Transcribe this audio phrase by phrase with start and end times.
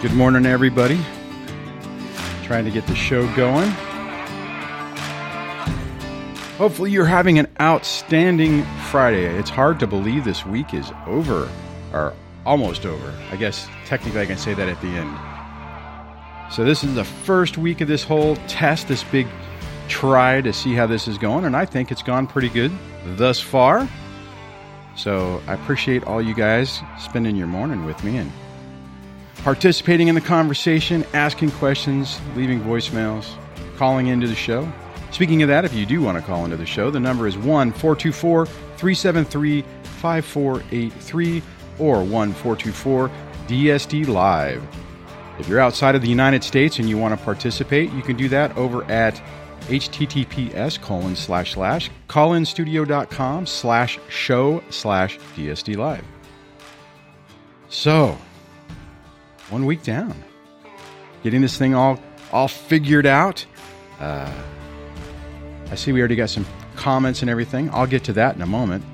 [0.00, 0.96] Good morning, everybody.
[2.44, 3.68] Trying to get the show going.
[6.56, 9.24] Hopefully, you're having an outstanding Friday.
[9.24, 11.50] It's hard to believe this week is over,
[11.92, 12.14] or
[12.46, 13.12] almost over.
[13.32, 16.52] I guess technically I can say that at the end.
[16.52, 19.26] So, this is the first week of this whole test, this big
[19.88, 22.70] try to see how this is going, and I think it's gone pretty good
[23.16, 23.88] thus far.
[24.94, 28.30] So, I appreciate all you guys spending your morning with me and
[29.48, 33.26] participating in the conversation, asking questions, leaving voicemails,
[33.78, 34.70] calling into the show.
[35.10, 37.38] Speaking of that, if you do want to call into the show, the number is
[37.38, 41.42] 1 424 373 5483
[41.78, 43.10] or 1 424
[43.46, 44.62] DSD Live.
[45.38, 48.28] If you're outside of the United States and you want to participate, you can do
[48.28, 49.18] that over at
[49.68, 56.04] https colon slash slash callinstudio.com slash show slash DSD Live.
[57.70, 58.18] So,
[59.50, 60.14] one week down.
[61.22, 62.00] Getting this thing all
[62.32, 63.44] all figured out.
[63.98, 64.32] Uh,
[65.70, 66.46] I see we already got some
[66.76, 67.70] comments and everything.
[67.70, 68.84] I'll get to that in a moment.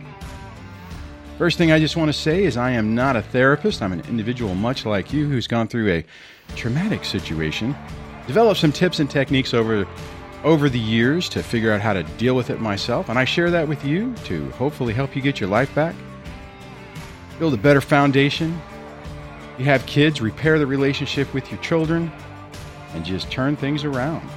[1.38, 3.82] First thing I just want to say is I am not a therapist.
[3.82, 6.04] I'm an individual much like you who's gone through a
[6.54, 7.74] traumatic situation,
[8.26, 9.86] developed some tips and techniques over
[10.44, 13.50] over the years to figure out how to deal with it myself, and I share
[13.50, 15.94] that with you to hopefully help you get your life back,
[17.38, 18.60] build a better foundation,
[19.58, 22.10] you have kids, repair the relationship with your children,
[22.94, 24.28] and just turn things around.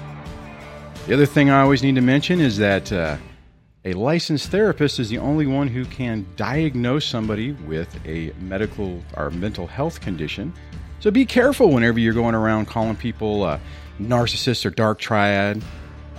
[1.08, 3.18] The other thing I always need to mention is that uh,
[3.86, 9.30] a licensed therapist is the only one who can diagnose somebody with a medical or
[9.32, 10.54] mental health condition.
[11.00, 13.60] So be careful whenever you're going around calling people uh,
[14.00, 15.64] narcissist or dark triad,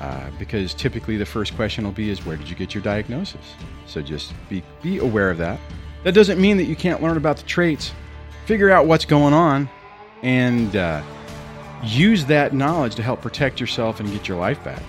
[0.00, 3.54] uh, because typically the first question will be is where did you get your diagnosis?
[3.86, 5.60] So just be be aware of that.
[6.04, 7.92] That doesn't mean that you can't learn about the traits
[8.48, 9.68] figure out what's going on
[10.22, 11.02] and uh,
[11.84, 14.82] use that knowledge to help protect yourself and get your life back.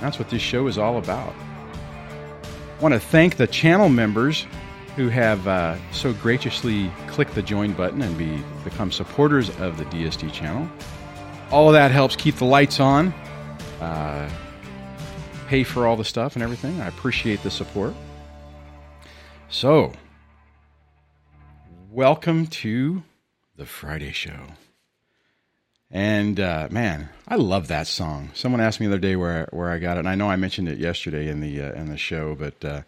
[0.00, 1.32] That's what this show is all about.
[2.42, 4.48] I want to thank the channel members
[4.96, 9.84] who have uh, so graciously clicked the join button and be become supporters of the
[9.84, 10.68] DSD channel.
[11.52, 13.12] All of that helps keep the lights on,
[13.80, 14.28] uh,
[15.46, 16.80] pay for all the stuff and everything.
[16.80, 17.94] I appreciate the support.
[19.50, 19.92] So,
[21.96, 23.02] welcome to
[23.56, 24.38] the Friday Show.
[25.90, 28.32] And uh, man, I love that song.
[28.34, 30.36] Someone asked me the other day where where I got it, and I know I
[30.36, 32.82] mentioned it yesterday in the uh, in the show, but uh,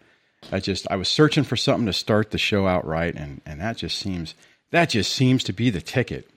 [0.51, 3.59] I just I was searching for something to start the show out right, and and
[3.59, 4.35] that just seems
[4.69, 6.29] that just seems to be the ticket.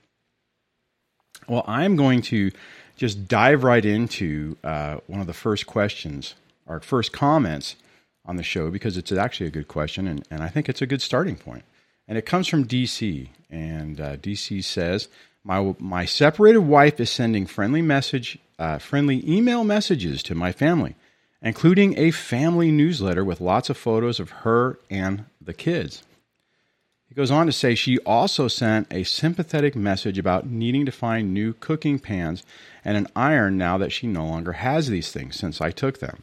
[1.46, 2.52] Well, I'm going to
[2.96, 7.76] just dive right into uh, one of the first questions, our first comments
[8.24, 10.86] on the show, because it's actually a good question, and, and I think it's a
[10.86, 11.64] good starting point
[12.12, 13.26] and it comes from DC.
[13.48, 15.08] And uh, DC says,
[15.44, 20.94] "My my separated wife is sending friendly message, uh, friendly email messages to my family,
[21.40, 26.02] including a family newsletter with lots of photos of her and the kids."
[27.08, 31.32] He goes on to say she also sent a sympathetic message about needing to find
[31.32, 32.42] new cooking pans
[32.84, 36.22] and an iron now that she no longer has these things since I took them.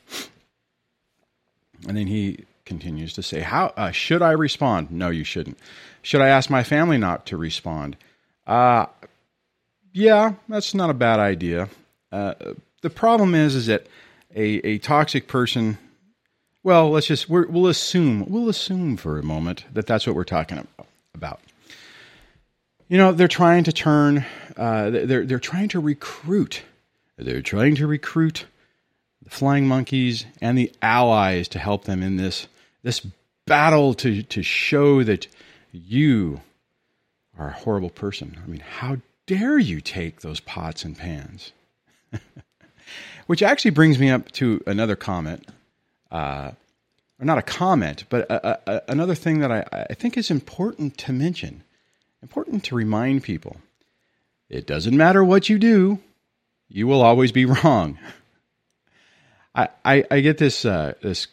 [1.88, 5.58] And then he continues to say, "How uh, should I respond?" No, you shouldn't.
[6.02, 7.98] Should I ask my family not to respond?
[8.48, 8.86] Uh,
[9.92, 11.68] yeah, that's not a bad idea.
[12.12, 12.36] Uh,
[12.82, 13.88] the problem is, is that
[14.34, 15.78] a, a toxic person.
[16.64, 20.24] Well, let's just we will assume we'll assume for a moment that that's what we're
[20.24, 20.66] talking
[21.14, 21.42] about.
[22.88, 24.26] You know, they're trying to turn.
[24.56, 26.64] Uh, they're they're trying to recruit.
[27.18, 28.46] They're trying to recruit
[29.24, 32.48] the flying monkeys and the allies to help them in this
[32.84, 33.06] this
[33.46, 35.28] battle to, to show that
[35.72, 36.42] you
[37.38, 38.38] are a horrible person.
[38.44, 41.52] I mean, how dare you take those pots and pans?
[43.28, 45.48] Which actually brings me up to another comment,
[46.12, 46.52] uh,
[47.20, 50.98] or not a comment, but a, a, another thing that I, I think is important
[51.00, 51.64] to mention,
[52.22, 53.58] important to remind people.
[54.50, 56.00] It doesn't matter what you do,
[56.70, 58.00] you will always be wrong.
[59.54, 61.28] I, I, I get this uh, this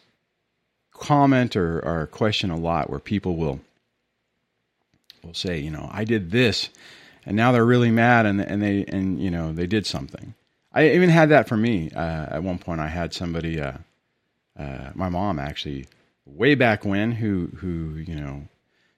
[0.99, 3.59] comment or, or question a lot where people will
[5.23, 6.69] will say, you know, I did this,
[7.25, 10.33] and now they're really mad, and and they and you know they did something.
[10.73, 12.79] I even had that for me uh, at one point.
[12.79, 13.73] I had somebody, uh,
[14.57, 15.87] uh, my mom actually,
[16.25, 18.47] way back when, who who you know,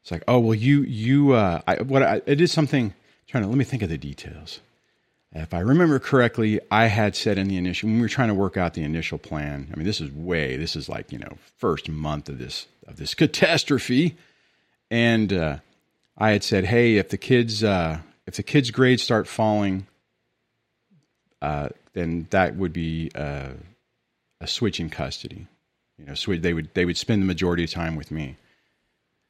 [0.01, 2.93] it's like, oh well, you you uh, I, what I, I did something.
[3.27, 4.59] Trying to let me think of the details.
[5.31, 8.33] If I remember correctly, I had said in the initial when we were trying to
[8.33, 9.69] work out the initial plan.
[9.71, 12.97] I mean, this is way this is like you know first month of this of
[12.97, 14.17] this catastrophe,
[14.89, 15.57] and uh,
[16.17, 19.85] I had said, hey, if the kids uh, if the kids' grades start falling,
[21.41, 23.49] uh, then that would be uh,
[24.41, 25.47] a switch in custody.
[25.99, 28.37] You know, so they would they would spend the majority of time with me,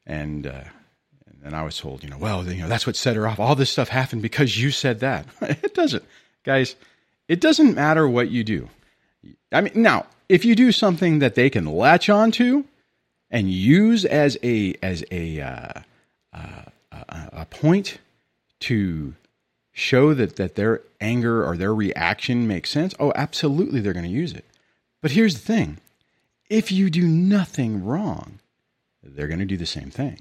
[0.06, 0.64] and uh,
[1.44, 3.40] and I was told, you know, well, you know, that's what set her off.
[3.40, 5.26] All this stuff happened because you said that.
[5.40, 6.04] it doesn't,
[6.44, 6.76] guys.
[7.28, 8.68] It doesn't matter what you do.
[9.52, 12.64] I mean, now if you do something that they can latch onto
[13.30, 15.80] and use as a as a uh,
[16.32, 17.98] uh, a point
[18.60, 19.14] to
[19.72, 24.10] show that that their anger or their reaction makes sense, oh, absolutely, they're going to
[24.10, 24.44] use it.
[25.02, 25.78] But here's the thing:
[26.48, 28.38] if you do nothing wrong,
[29.02, 30.20] they're going to do the same thing.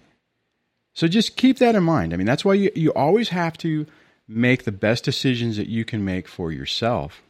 [1.00, 2.14] So just keep that in mind.
[2.14, 3.86] I mean, that's why you, you always have to
[4.28, 7.22] make the best decisions that you can make for yourself.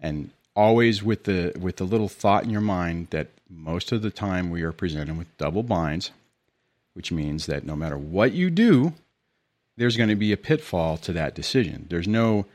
[0.00, 4.10] And always with the with the little thought in your mind that most of the
[4.10, 6.10] time we are presented with double binds,
[6.94, 8.94] which means that no matter what you do,
[9.76, 11.86] there's going to be a pitfall to that decision.
[11.88, 12.46] There's no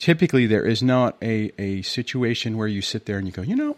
[0.00, 3.54] typically there is not a, a situation where you sit there and you go, you
[3.54, 3.76] know,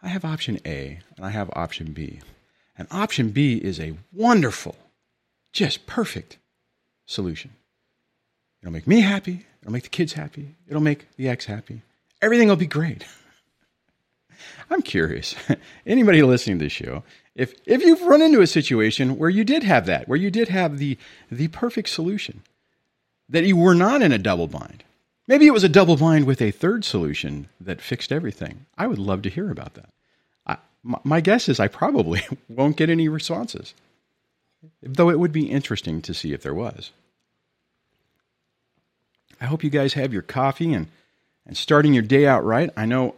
[0.00, 2.20] I have option A and I have option B.
[2.76, 4.76] And option B is a wonderful,
[5.52, 6.38] just perfect
[7.06, 7.52] solution.
[8.62, 9.46] It'll make me happy.
[9.60, 10.54] It'll make the kids happy.
[10.68, 11.82] It'll make the ex happy
[12.22, 13.04] everything will be great.
[14.70, 15.34] I'm curious.
[15.86, 17.02] Anybody listening to this show,
[17.34, 20.48] if if you've run into a situation where you did have that, where you did
[20.48, 20.96] have the
[21.30, 22.42] the perfect solution,
[23.28, 24.84] that you were not in a double bind.
[25.28, 28.66] Maybe it was a double bind with a third solution that fixed everything.
[28.76, 29.90] I would love to hear about that.
[30.84, 33.74] My guess is I probably won't get any responses,
[34.82, 36.90] though it would be interesting to see if there was.
[39.40, 40.88] I hope you guys have your coffee and
[41.44, 42.70] and starting your day out right.
[42.76, 43.16] I know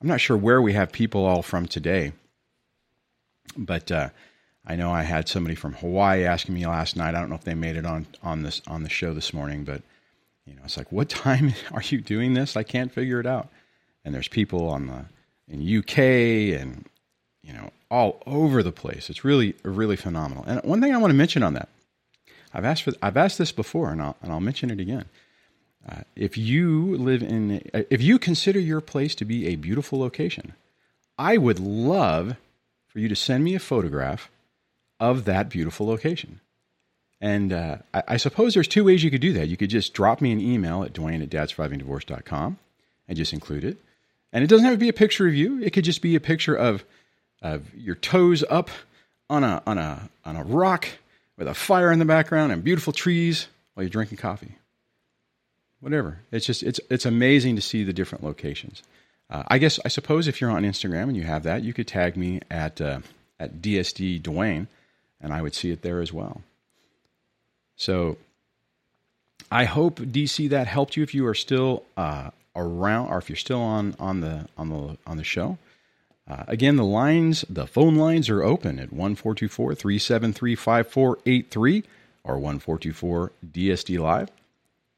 [0.00, 2.12] I'm not sure where we have people all from today,
[3.56, 4.10] but uh,
[4.66, 7.14] I know I had somebody from Hawaii asking me last night.
[7.14, 9.64] I don't know if they made it on on this on the show this morning,
[9.64, 9.82] but
[10.46, 12.56] you know, it's like, what time are you doing this?
[12.56, 13.48] I can't figure it out.
[14.04, 15.04] And there's people on the
[15.48, 15.98] in UK
[16.60, 16.86] and
[17.42, 19.10] you know all over the place.
[19.10, 20.44] It's really really phenomenal.
[20.46, 21.68] And one thing I want to mention on that,
[22.52, 25.06] I've asked for I've asked this before, and I'll and I'll mention it again.
[25.88, 30.54] Uh, if you live in, if you consider your place to be a beautiful location,
[31.18, 32.36] I would love
[32.86, 34.30] for you to send me a photograph
[35.00, 36.40] of that beautiful location.
[37.20, 39.48] And uh, I, I, suppose there's two ways you could do that.
[39.48, 42.58] You could just drop me an email at dwayne at dadsurvivingdivorce.com
[43.08, 43.78] and just include it.
[44.32, 45.60] And it doesn't have to be a picture of you.
[45.62, 46.84] It could just be a picture of,
[47.42, 48.70] of your toes up
[49.28, 50.88] on a, on, a, on a rock
[51.36, 54.56] with a fire in the background and beautiful trees while you're drinking coffee
[55.82, 56.20] whatever.
[56.30, 58.82] It's just it's it's amazing to see the different locations.
[59.28, 61.86] Uh, I guess I suppose if you're on Instagram and you have that, you could
[61.86, 63.00] tag me at uh,
[63.38, 64.68] at DSD Dwayne,
[65.20, 66.42] and I would see it there as well.
[67.76, 68.16] So
[69.50, 73.36] I hope DC that helped you if you are still uh, around or if you're
[73.36, 75.58] still on on the on the on the show.
[76.28, 81.84] Uh, again, the lines, the phone lines are open at 1424 373 5483
[82.24, 84.28] or 1424 DSD Live.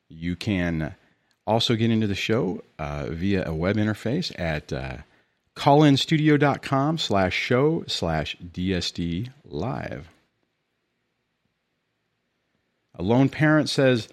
[0.09, 0.95] You can
[1.47, 4.99] also get into the show uh, via a web interface at uh,
[5.57, 10.09] callinstudio.com slash show slash DSD live.
[12.97, 14.09] A lone parent says,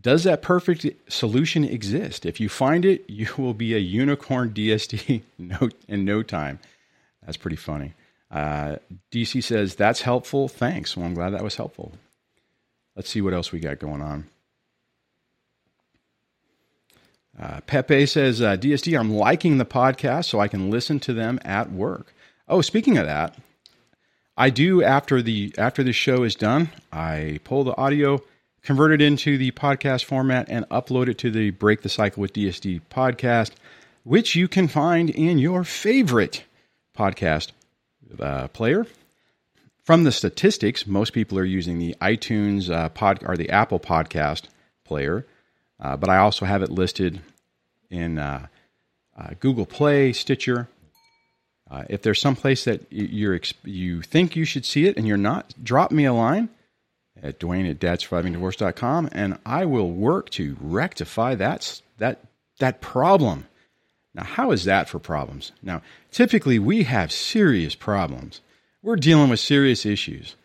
[0.00, 2.26] does that perfect solution exist?
[2.26, 5.22] If you find it, you will be a unicorn DSD
[5.88, 6.58] in no time.
[7.24, 7.94] That's pretty funny.
[8.30, 8.76] Uh,
[9.12, 10.48] DC says, that's helpful.
[10.48, 10.96] Thanks.
[10.96, 11.92] Well, I'm glad that was helpful.
[12.96, 14.26] Let's see what else we got going on.
[17.38, 21.40] Uh, Pepe says, uh, DSD, I'm liking the podcast so I can listen to them
[21.44, 22.14] at work.
[22.48, 23.36] Oh, speaking of that,
[24.36, 28.20] I do after the after the show is done, I pull the audio,
[28.64, 32.32] convert it into the podcast format, and upload it to the Break the Cycle with
[32.32, 33.52] DSD podcast,
[34.02, 36.44] which you can find in your favorite
[36.96, 37.52] podcast
[38.18, 38.86] uh, player.
[39.84, 44.44] From the statistics, most people are using the iTunes uh, pod or the Apple podcast
[44.84, 45.26] player.
[45.78, 47.20] Uh, but I also have it listed
[47.90, 48.46] in uh,
[49.16, 50.68] uh, Google Play, Stitcher.
[51.70, 55.16] Uh, if there's some place that you're you think you should see it and you're
[55.18, 56.48] not, drop me a line
[57.22, 62.20] at Dwayne at dadsurvivingdivorce.com and I will work to rectify that that
[62.58, 63.46] that problem.
[64.14, 65.52] Now, how is that for problems?
[65.62, 68.40] Now, typically we have serious problems.
[68.82, 70.36] We're dealing with serious issues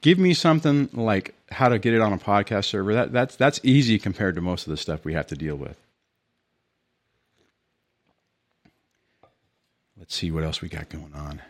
[0.00, 2.94] give me something like how to get it on a podcast server.
[2.94, 5.78] That that's that's easy compared to most of the stuff we have to deal with.
[9.96, 11.40] Let's see what else we got going on.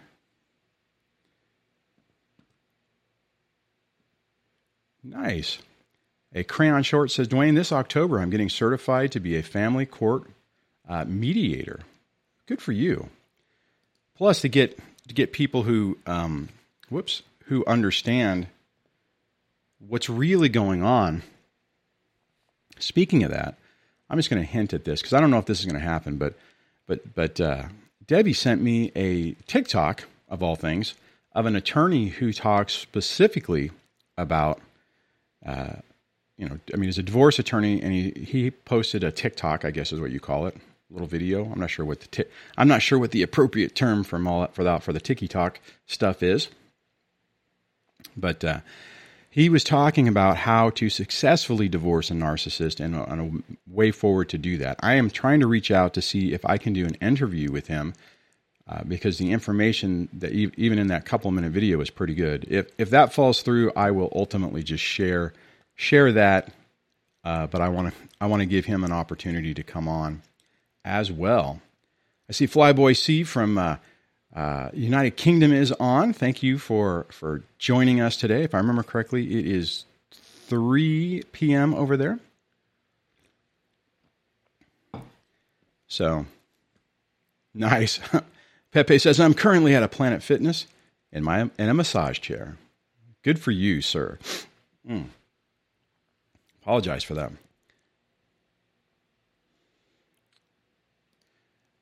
[5.02, 5.58] Nice.
[6.34, 10.30] A crayon short says, Dwayne, this October I'm getting certified to be a family court
[10.88, 11.80] uh, mediator.
[12.46, 13.08] Good for you.
[14.16, 14.78] Plus, to get
[15.08, 16.48] to get people who, um,
[16.88, 18.46] whoops, who understand
[19.86, 21.22] what's really going on.
[22.78, 23.56] Speaking of that,
[24.08, 25.80] I'm just going to hint at this because I don't know if this is going
[25.80, 26.34] to happen, but
[26.86, 27.64] but but uh,
[28.06, 30.94] Debbie sent me a TikTok of all things
[31.34, 33.70] of an attorney who talks specifically
[34.18, 34.60] about,
[35.46, 39.70] you know, I mean, he's a divorce attorney, and he he posted a TikTok, I
[39.70, 40.56] guess is what you call it,
[40.90, 41.44] little video.
[41.50, 44.46] I'm not sure what the t- I'm not sure what the appropriate term for all
[44.48, 46.48] for that for the TikTok stuff is,
[48.16, 48.60] but uh,
[49.30, 54.28] he was talking about how to successfully divorce a narcissist and on a way forward
[54.30, 54.78] to do that.
[54.80, 57.66] I am trying to reach out to see if I can do an interview with
[57.68, 57.94] him
[58.68, 62.46] uh, because the information that even in that couple minute video is pretty good.
[62.48, 65.32] If if that falls through, I will ultimately just share
[65.74, 66.52] share that.
[67.24, 70.22] Uh, but I want to I want to give him an opportunity to come on
[70.84, 71.60] as well.
[72.28, 73.76] I see Flyboy C from uh,
[74.34, 76.12] uh, United Kingdom is on.
[76.12, 78.42] Thank you for for joining us today.
[78.44, 79.84] If I remember correctly, it is
[80.48, 81.74] 3 p.m.
[81.74, 82.18] over there.
[85.88, 86.26] So
[87.54, 88.00] nice.
[88.72, 90.66] Pepe says I'm currently at a Planet Fitness
[91.12, 92.56] in my in a massage chair.
[93.22, 94.18] Good for you, sir.
[94.88, 95.06] Mm.
[96.62, 97.32] Apologize for that.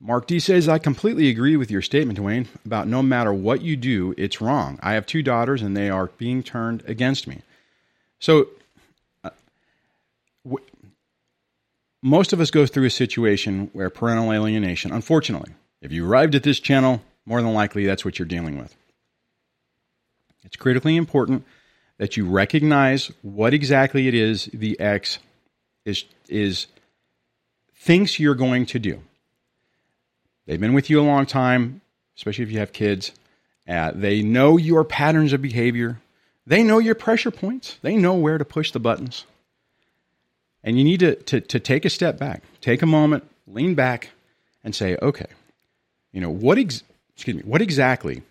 [0.02, 3.76] Mark D says, I completely agree with your statement, Dwayne, about no matter what you
[3.76, 4.78] do, it's wrong.
[4.82, 7.42] I have two daughters and they are being turned against me.
[8.18, 8.48] So,
[9.22, 9.30] uh,
[10.42, 10.64] w-
[12.02, 16.42] most of us go through a situation where parental alienation, unfortunately, if you arrived at
[16.42, 18.74] this channel, more than likely that's what you're dealing with.
[20.44, 21.44] It's critically important
[21.98, 25.18] that you recognize what exactly it is the ex
[25.84, 26.66] is, is
[27.74, 29.02] thinks you're going to do.
[30.46, 31.82] They've been with you a long time,
[32.16, 33.12] especially if you have kids.
[33.68, 36.00] Uh, they know your patterns of behavior.
[36.46, 37.78] They know your pressure points.
[37.82, 39.26] They know where to push the buttons.
[40.64, 44.10] And you need to, to, to take a step back, take a moment, lean back,
[44.64, 45.26] and say, okay,
[46.12, 46.82] you know, what, ex-
[47.14, 48.22] excuse me, what exactly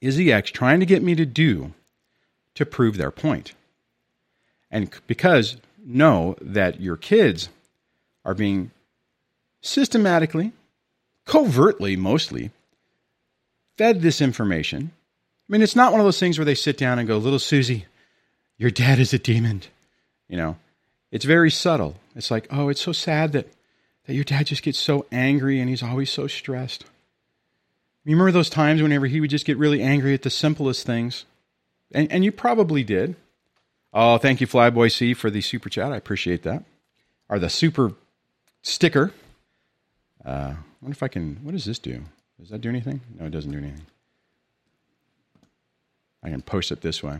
[0.00, 1.72] is the X trying to get me to do
[2.54, 3.54] to prove their point?
[4.70, 7.48] And because know that your kids
[8.24, 8.70] are being
[9.60, 10.52] systematically,
[11.26, 12.50] covertly mostly,
[13.76, 14.92] fed this information.
[15.48, 17.38] I mean, it's not one of those things where they sit down and go, Little
[17.38, 17.86] Susie,
[18.56, 19.62] your dad is a demon.
[20.28, 20.56] You know,
[21.10, 21.96] it's very subtle.
[22.14, 23.48] It's like, oh, it's so sad that,
[24.06, 26.84] that your dad just gets so angry and he's always so stressed.
[28.04, 31.26] You remember those times whenever he would just get really angry at the simplest things?
[31.92, 33.14] And, and you probably did.
[33.92, 35.92] Oh, thank you, Flyboy C, for the super chat.
[35.92, 36.64] I appreciate that.
[37.28, 37.92] Or the super
[38.62, 39.12] sticker.
[40.24, 41.36] Uh, I wonder if I can.
[41.42, 42.02] What does this do?
[42.38, 43.00] Does that do anything?
[43.18, 43.86] No, it doesn't do anything.
[46.22, 47.18] I can post it this way.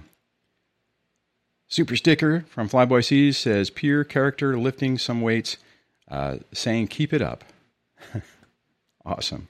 [1.69, 5.57] Super sticker from Flyboy C's says pure character lifting some weights,
[6.11, 7.45] uh, saying keep it up.
[9.05, 9.49] awesome.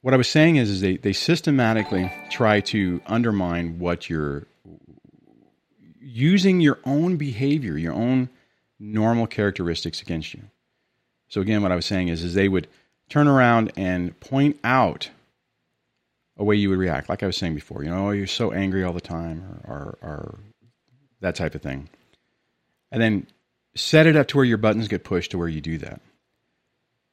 [0.00, 4.46] What I was saying is, is they, they systematically try to undermine what you're
[6.00, 8.30] using your own behavior, your own
[8.78, 10.42] normal characteristics against you.
[11.28, 12.68] So again, what I was saying is, is they would
[13.08, 15.10] turn around and point out
[16.36, 17.82] a way you would react, like I was saying before.
[17.82, 20.38] You know, oh, you're so angry all the time, or, or, or
[21.20, 21.88] that type of thing,
[22.90, 23.26] and then
[23.74, 26.00] set it up to where your buttons get pushed to where you do that.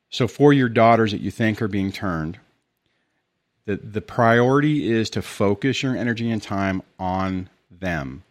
[0.10, 2.40] So for your daughters that you think are being turned,
[3.66, 8.24] the the priority is to focus your energy and time on them.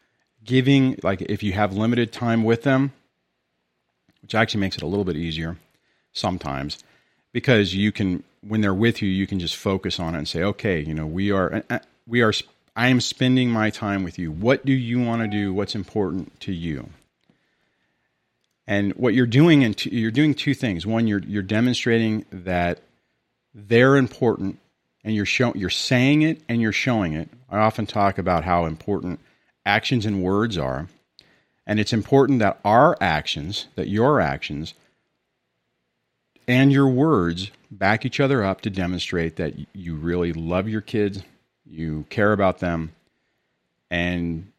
[0.44, 2.92] Giving like if you have limited time with them,
[4.22, 5.58] which actually makes it a little bit easier
[6.12, 6.78] sometimes
[7.32, 10.42] because you can when they're with you you can just focus on it and say
[10.42, 12.32] okay you know we are uh, uh, we are
[12.76, 14.30] i am spending my time with you.
[14.30, 15.52] What do you want to do?
[15.52, 16.88] What's important to you?
[18.66, 20.86] And what you're doing and you're doing two things.
[20.86, 22.80] One you're you're demonstrating that
[23.54, 24.58] they're important
[25.04, 27.28] and you're showing you're saying it and you're showing it.
[27.50, 29.20] I often talk about how important
[29.66, 30.88] actions and words are.
[31.66, 34.74] And it's important that our actions, that your actions,
[36.46, 41.22] and your words back each other up to demonstrate that you really love your kids,
[41.66, 42.92] you care about them,
[43.90, 44.50] and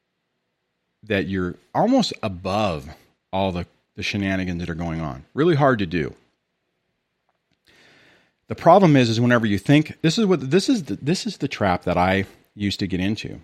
[1.03, 2.89] that you're almost above
[3.31, 5.25] all the, the shenanigans that are going on.
[5.33, 6.13] Really hard to do.
[8.47, 11.37] The problem is, is whenever you think this is what this is the, this is
[11.37, 13.41] the trap that I used to get into,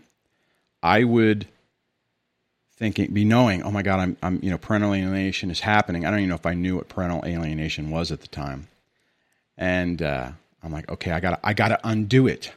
[0.84, 1.48] I would
[2.82, 6.06] thinking, be knowing, oh my God, I'm, I'm, you know, parental alienation is happening.
[6.06, 8.68] I don't even know if I knew what parental alienation was at the time.
[9.58, 10.32] And uh,
[10.63, 12.51] I'm like, okay, I got to I got to undo it.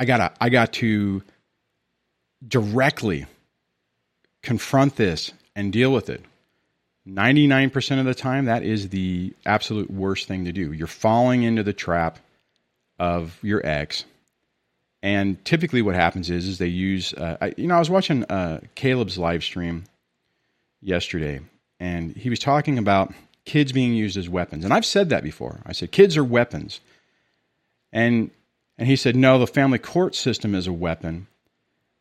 [0.00, 1.22] I got to, I got to
[2.48, 3.26] directly
[4.42, 6.24] confront this and deal with it.
[7.06, 10.72] 99% of the time, that is the absolute worst thing to do.
[10.72, 12.18] You're falling into the trap
[12.98, 14.06] of your ex.
[15.02, 18.24] And typically, what happens is, is they use, uh, I, you know, I was watching
[18.24, 19.84] uh, Caleb's live stream
[20.80, 21.40] yesterday,
[21.78, 23.12] and he was talking about
[23.44, 24.64] kids being used as weapons.
[24.64, 25.60] And I've said that before.
[25.66, 26.80] I said kids are weapons,
[27.92, 28.30] and
[28.80, 31.26] and he said no, the family court system is a weapon,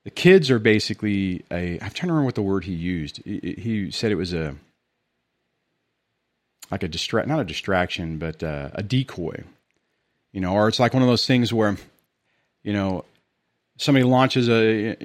[0.05, 1.73] the kids are basically a.
[1.73, 3.21] I'm trying to remember what the word he used.
[3.25, 4.55] He, said it was a
[6.71, 9.43] like a distract, not a distraction, but uh, a decoy.
[10.31, 11.75] You know, or it's like one of those things where,
[12.63, 13.03] you know,
[13.77, 14.95] somebody launches a.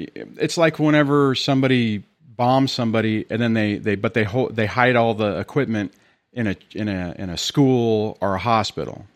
[0.40, 4.94] It's like whenever somebody bombs somebody and then they they but they hold, they hide
[4.94, 5.92] all the equipment
[6.32, 9.06] in a in a in a school or a hospital,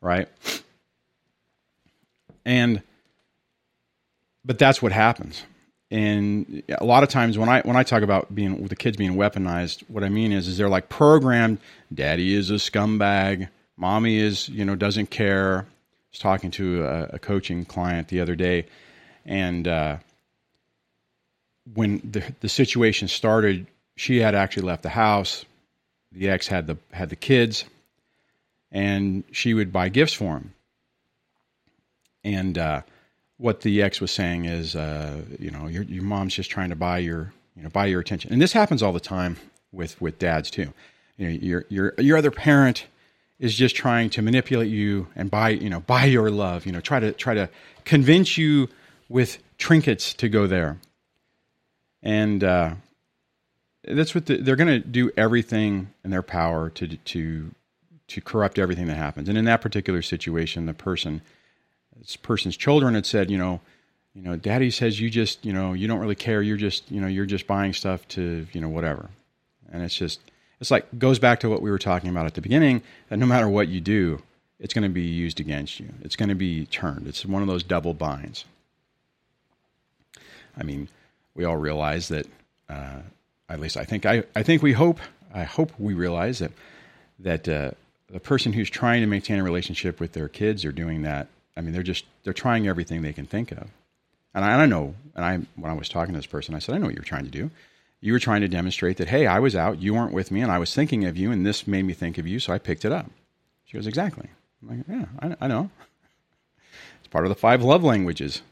[0.00, 0.28] right?
[2.46, 2.80] And
[4.44, 5.42] but that's what happens.
[5.90, 8.96] And a lot of times when I when I talk about being with the kids
[8.96, 11.58] being weaponized, what I mean is is they're like programmed.
[11.92, 13.48] Daddy is a scumbag.
[13.76, 15.66] Mommy is you know doesn't care.
[15.66, 18.66] I was talking to a, a coaching client the other day,
[19.24, 19.96] and uh,
[21.74, 25.44] when the the situation started, she had actually left the house.
[26.12, 27.64] The ex had the had the kids,
[28.70, 30.52] and she would buy gifts for him.
[32.26, 32.82] And uh,
[33.38, 36.76] what the ex was saying is, uh, you know, your your mom's just trying to
[36.76, 39.36] buy your you know buy your attention, and this happens all the time
[39.70, 40.74] with with dads too.
[41.16, 42.86] You know, your your your other parent
[43.38, 46.66] is just trying to manipulate you and buy you know buy your love.
[46.66, 47.48] You know, try to try to
[47.84, 48.68] convince you
[49.08, 50.78] with trinkets to go there,
[52.02, 52.74] and uh,
[53.84, 57.54] that's what the, they're going to do everything in their power to to
[58.08, 59.28] to corrupt everything that happens.
[59.28, 61.22] And in that particular situation, the person
[61.98, 63.60] this person's children had said, you know,
[64.14, 66.40] you know, daddy says you just, you know, you don't really care.
[66.40, 69.10] You're just, you know, you're just buying stuff to, you know, whatever.
[69.70, 70.20] And it's just,
[70.60, 73.26] it's like goes back to what we were talking about at the beginning that no
[73.26, 74.22] matter what you do,
[74.58, 75.90] it's going to be used against you.
[76.02, 77.06] It's going to be turned.
[77.06, 78.46] It's one of those double binds.
[80.56, 80.88] I mean,
[81.34, 82.26] we all realize that,
[82.70, 83.00] uh,
[83.48, 84.98] at least I think I, I think we hope
[85.32, 86.52] I hope we realize that
[87.18, 87.70] that uh,
[88.10, 91.60] the person who's trying to maintain a relationship with their kids are doing that I
[91.60, 93.68] mean, they're just they're trying everything they can think of.
[94.34, 96.74] And I, I know, and I when I was talking to this person, I said,
[96.74, 97.50] I know what you're trying to do.
[98.00, 100.52] You were trying to demonstrate that, hey, I was out, you weren't with me, and
[100.52, 102.84] I was thinking of you, and this made me think of you, so I picked
[102.84, 103.10] it up.
[103.64, 104.28] She goes, exactly.
[104.62, 105.70] I'm like, yeah, I, I know.
[107.00, 108.42] It's part of the five love languages.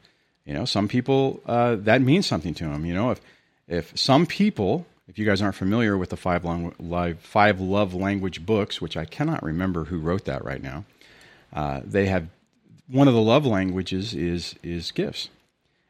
[0.45, 2.85] You know, some people uh, that means something to them.
[2.85, 3.21] You know, if
[3.67, 7.95] if some people, if you guys aren't familiar with the five long, live, five love
[7.95, 10.85] language books, which I cannot remember who wrote that right now,
[11.53, 12.29] uh, they have
[12.89, 15.29] one of the love languages is is gifts.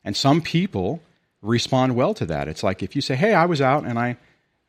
[0.04, 1.00] And some people
[1.42, 2.48] respond well to that.
[2.48, 4.16] It's like if you say, "Hey, I was out and I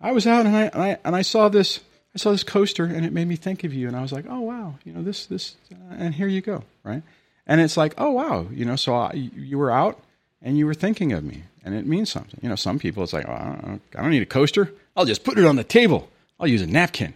[0.02, 1.80] I was out and I and I, and I saw this
[2.14, 4.26] I saw this coaster and it made me think of you." And I was like,
[4.28, 4.76] "Oh, wow.
[4.84, 5.56] You know, this this
[5.92, 7.04] and here you go." Right?
[7.48, 8.48] And it's like, "Oh, wow.
[8.52, 10.02] You know, so I, you were out
[10.42, 12.40] and you were thinking of me." And it means something.
[12.44, 14.72] You know, some people it's like, oh, I, don't, I don't need a coaster.
[14.96, 16.10] I'll just put it on the table.
[16.40, 17.14] I'll use a napkin."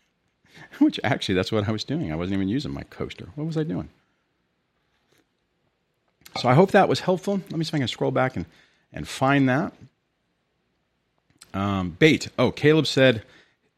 [0.78, 2.12] Which actually that's what I was doing.
[2.12, 3.28] I wasn't even using my coaster.
[3.34, 3.88] What was I doing?
[6.36, 7.34] So I hope that was helpful.
[7.34, 8.46] Let me see if I can scroll back and,
[8.92, 9.72] and find that.
[11.54, 12.28] Um, bait.
[12.38, 13.22] Oh, Caleb said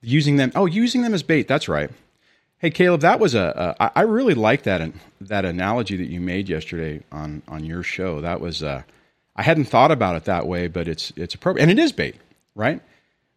[0.00, 0.52] using them.
[0.54, 1.48] Oh, using them as bait.
[1.48, 1.90] That's right.
[2.58, 3.76] Hey, Caleb, that was a.
[3.78, 4.90] a I really like that
[5.20, 8.20] that analogy that you made yesterday on on your show.
[8.20, 8.62] That was.
[8.62, 8.82] Uh,
[9.36, 12.16] I hadn't thought about it that way, but it's it's appropriate, and it is bait,
[12.56, 12.82] right?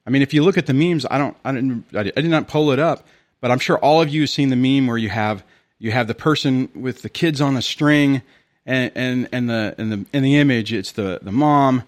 [0.05, 2.47] I mean, if you look at the memes, I don't, I didn't, I did not
[2.47, 3.05] pull it up,
[3.39, 5.43] but I'm sure all of you have seen the meme where you have
[5.77, 8.23] you have the person with the kids on the string
[8.71, 11.83] and and and the in the in the image it's the the mom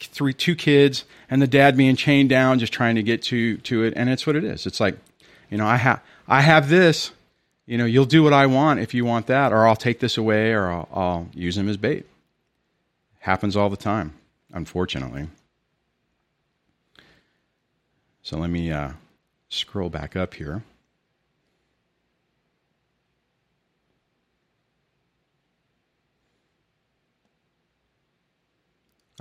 [0.00, 3.84] three two kids and the dad being chained down just trying to get to to
[3.84, 3.92] it.
[3.96, 4.66] And it's what it is.
[4.66, 4.96] It's like
[5.50, 7.12] you know i have i have this.
[7.66, 10.18] You know you'll do what i want if you want that or i'll take this
[10.18, 12.06] away or i'll, I'll use him as bait.
[13.20, 14.14] Happens all the time
[14.52, 15.28] unfortunately.
[18.22, 18.92] So let me uh,
[19.48, 20.62] scroll back up here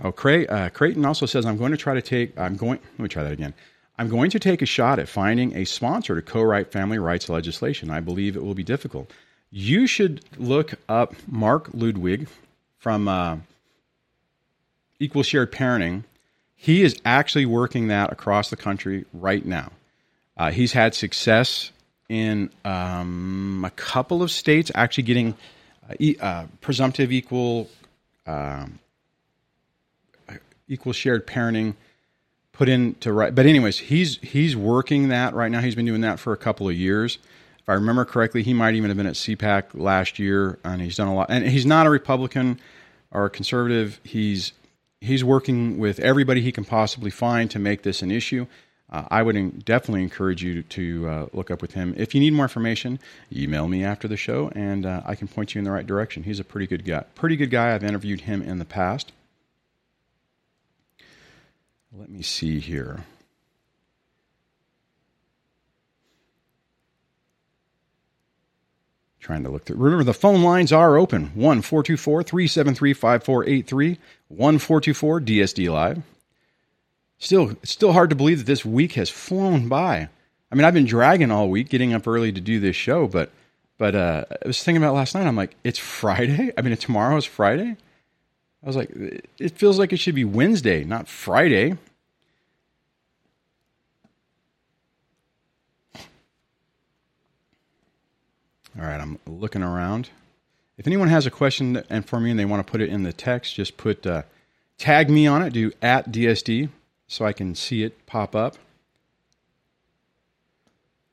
[0.03, 2.99] Oh, Cray, uh, Creighton also says, I'm going to try to take, I'm going, let
[2.99, 3.53] me try that again.
[3.99, 7.29] I'm going to take a shot at finding a sponsor to co write family rights
[7.29, 7.91] legislation.
[7.91, 9.11] I believe it will be difficult.
[9.51, 12.27] You should look up Mark Ludwig
[12.79, 13.37] from uh,
[14.99, 16.03] Equal Shared Parenting.
[16.55, 19.71] He is actually working that across the country right now.
[20.35, 21.71] Uh, he's had success
[22.09, 25.35] in um, a couple of states, actually getting
[25.87, 27.69] uh, e- uh, presumptive equal
[28.25, 28.79] um,
[30.71, 31.75] equal shared parenting
[32.53, 33.33] put into right.
[33.33, 35.61] But anyways, he's he's working that right now.
[35.61, 37.17] He's been doing that for a couple of years.
[37.59, 40.95] If I remember correctly, he might even have been at CPAC last year, and he's
[40.95, 41.29] done a lot.
[41.29, 42.59] And he's not a Republican
[43.11, 43.99] or a conservative.
[44.03, 44.53] He's
[44.99, 48.47] he's working with everybody he can possibly find to make this an issue.
[48.91, 51.93] Uh, I would in, definitely encourage you to uh, look up with him.
[51.97, 52.99] If you need more information,
[53.33, 56.23] email me after the show, and uh, I can point you in the right direction.
[56.23, 57.05] He's a pretty good guy.
[57.15, 57.73] Pretty good guy.
[57.73, 59.13] I've interviewed him in the past.
[61.93, 63.03] Let me see here.
[69.19, 69.77] Trying to look through.
[69.77, 73.99] Remember, the phone lines are open 1 424 373 5483,
[74.29, 76.01] 1 424 DSD Live.
[77.19, 80.09] Still, it's still hard to believe that this week has flown by.
[80.51, 83.31] I mean, I've been dragging all week, getting up early to do this show, but
[83.77, 85.27] but uh, I was thinking about last night.
[85.27, 86.51] I'm like, it's Friday.
[86.57, 87.77] I mean, tomorrow is Friday.
[88.63, 88.91] I was like,
[89.39, 91.77] it feels like it should be Wednesday, not Friday.
[98.79, 100.09] All right, I'm looking around.
[100.77, 103.03] If anyone has a question and for me and they want to put it in
[103.03, 104.23] the text, just put uh,
[104.77, 105.53] tag me on it.
[105.53, 106.69] Do at DSD
[107.07, 108.57] so I can see it pop up.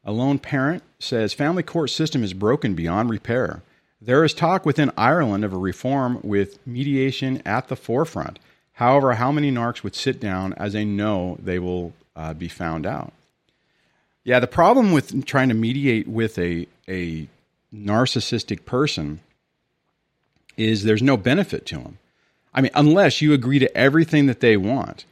[0.04, 3.62] A lone parent says family court system is broken beyond repair.
[4.00, 8.38] There is talk within Ireland of a reform with mediation at the forefront.
[8.74, 12.86] However, how many narcs would sit down as they know they will uh, be found
[12.86, 13.12] out?
[14.22, 17.26] Yeah, the problem with trying to mediate with a, a
[17.74, 19.20] narcissistic person
[20.56, 21.98] is there's no benefit to them.
[22.54, 25.04] I mean, unless you agree to everything that they want.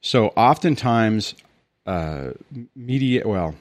[0.00, 1.34] So oftentimes,
[1.86, 2.32] uh,
[2.74, 3.54] media, well,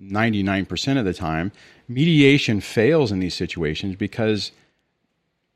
[0.00, 1.52] 99% of the time,
[1.88, 4.52] mediation fails in these situations because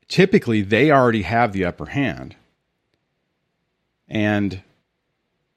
[0.07, 2.35] typically they already have the upper hand.
[4.07, 4.61] And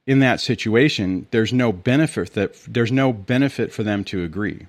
[0.07, 4.67] in that situation, there's no benefit that there's no benefit for them to agree.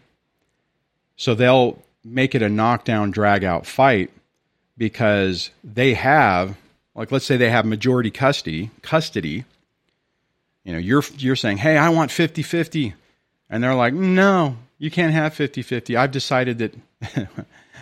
[1.15, 4.11] So they'll make it a knockdown, drag out fight
[4.77, 6.57] because they have,
[6.95, 9.45] like, let's say they have majority custody, custody.
[10.63, 12.93] You know, you're you're saying, "Hey, I want 50-50."
[13.49, 15.97] And they're like, "No, you can't have 50-50.
[15.97, 16.73] I've decided that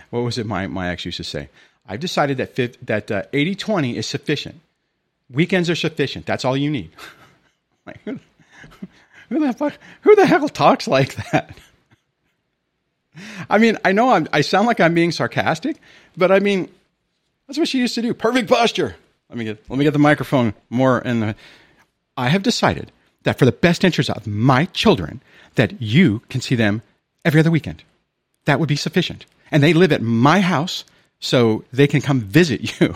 [0.09, 1.49] what was it my my ex used to say?
[1.87, 4.59] I've decided that 50, that uh, 80-20 is sufficient.
[5.29, 6.25] Weekends are sufficient.
[6.25, 6.91] That's all you need."
[7.85, 8.19] like, who,
[9.29, 11.57] who the fuck, who the hell talks like that?
[13.49, 15.77] I mean, I know I'm, I sound like I'm being sarcastic,
[16.15, 16.69] but I mean,
[17.47, 18.13] that's what she used to do.
[18.13, 18.95] Perfect posture.
[19.29, 21.35] Let me get, let me get the microphone more in the,
[22.15, 22.91] I have decided
[23.27, 25.21] that for the best interest of my children,
[25.55, 26.81] that you can see them
[27.25, 27.83] every other weekend.
[28.45, 29.25] That would be sufficient.
[29.51, 30.85] And they live at my house,
[31.19, 32.95] so they can come visit you.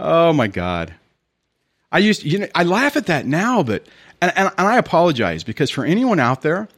[0.00, 0.92] oh my God.
[1.92, 3.86] I used, you know, I laugh at that now, but
[4.20, 6.68] and, and, and I apologize because for anyone out there,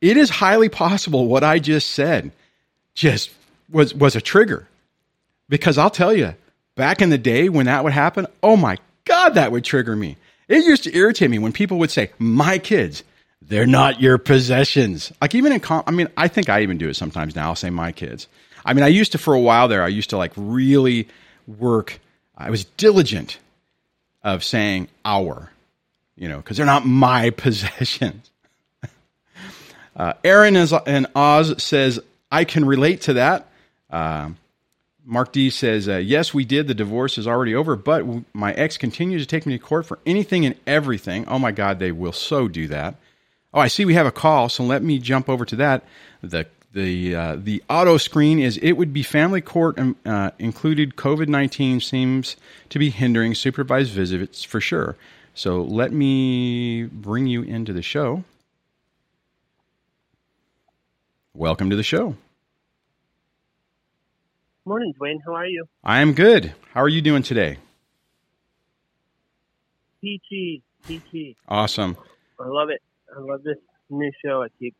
[0.00, 2.32] it is highly possible what I just said
[2.94, 3.30] just
[3.70, 4.66] was was a trigger.
[5.48, 6.34] Because I'll tell you,
[6.74, 8.76] back in the day when that would happen, oh my
[9.24, 10.16] God, that would trigger me.
[10.48, 13.04] It used to irritate me when people would say, "My kids,
[13.42, 16.88] they're not your possessions." Like even in, com- I mean, I think I even do
[16.88, 17.48] it sometimes now.
[17.48, 18.26] I'll say my kids.
[18.64, 19.82] I mean, I used to for a while there.
[19.82, 21.08] I used to like really
[21.46, 22.00] work.
[22.36, 23.38] I was diligent
[24.22, 25.50] of saying our
[26.20, 28.30] you know, because they're not my possessions.
[29.96, 31.98] uh, Aaron is, and Oz says,
[32.30, 33.48] I can relate to that.
[33.88, 34.30] Uh,
[35.04, 36.66] Mark D says, uh, Yes, we did.
[36.66, 39.98] The divorce is already over, but my ex continues to take me to court for
[40.06, 41.26] anything and everything.
[41.28, 42.96] Oh my God, they will so do that.
[43.52, 45.84] Oh, I see we have a call, so let me jump over to that.
[46.22, 50.96] The the uh, the auto screen is it would be family court um, uh, included.
[50.96, 52.36] COVID nineteen seems
[52.68, 54.96] to be hindering supervised visits for sure.
[55.34, 58.24] So let me bring you into the show.
[61.34, 62.16] Welcome to the show.
[64.70, 65.16] Morning, Dwayne.
[65.26, 65.64] How are you?
[65.82, 66.54] I am good.
[66.72, 67.58] How are you doing today?
[70.00, 71.36] Peachy, peachy.
[71.48, 71.96] Awesome.
[72.38, 72.80] I love it.
[73.12, 73.56] I love this
[73.90, 74.44] new show.
[74.44, 74.76] I keep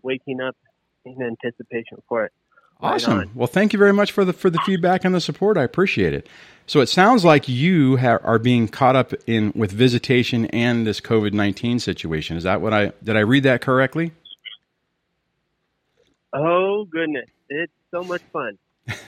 [0.00, 0.56] waking up
[1.04, 2.32] in anticipation for it.
[2.80, 3.32] Awesome.
[3.34, 5.56] Well, thank you very much for the for the feedback and the support.
[5.56, 6.28] I appreciate it.
[6.68, 11.00] So it sounds like you ha- are being caught up in with visitation and this
[11.00, 12.36] COVID nineteen situation.
[12.36, 13.16] Is that what I did?
[13.16, 14.12] I read that correctly?
[16.32, 18.56] Oh goodness, it's so much fun.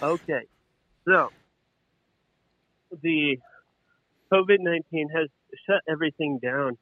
[0.02, 0.46] Okay,
[1.06, 1.30] so
[3.02, 3.38] the
[4.32, 5.28] COVID nineteen has
[5.66, 6.76] shut everything down.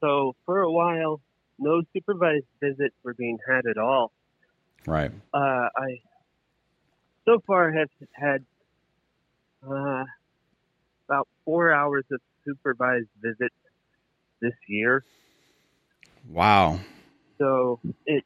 [0.00, 1.20] So for a while,
[1.58, 4.12] no supervised visits were being had at all.
[4.86, 5.10] Right.
[5.32, 5.38] Uh,
[5.76, 6.00] I
[7.24, 8.44] so far have had
[9.66, 10.04] uh,
[11.08, 13.54] about four hours of supervised visits
[14.40, 15.04] this year.
[16.28, 16.80] Wow.
[17.38, 18.24] So it,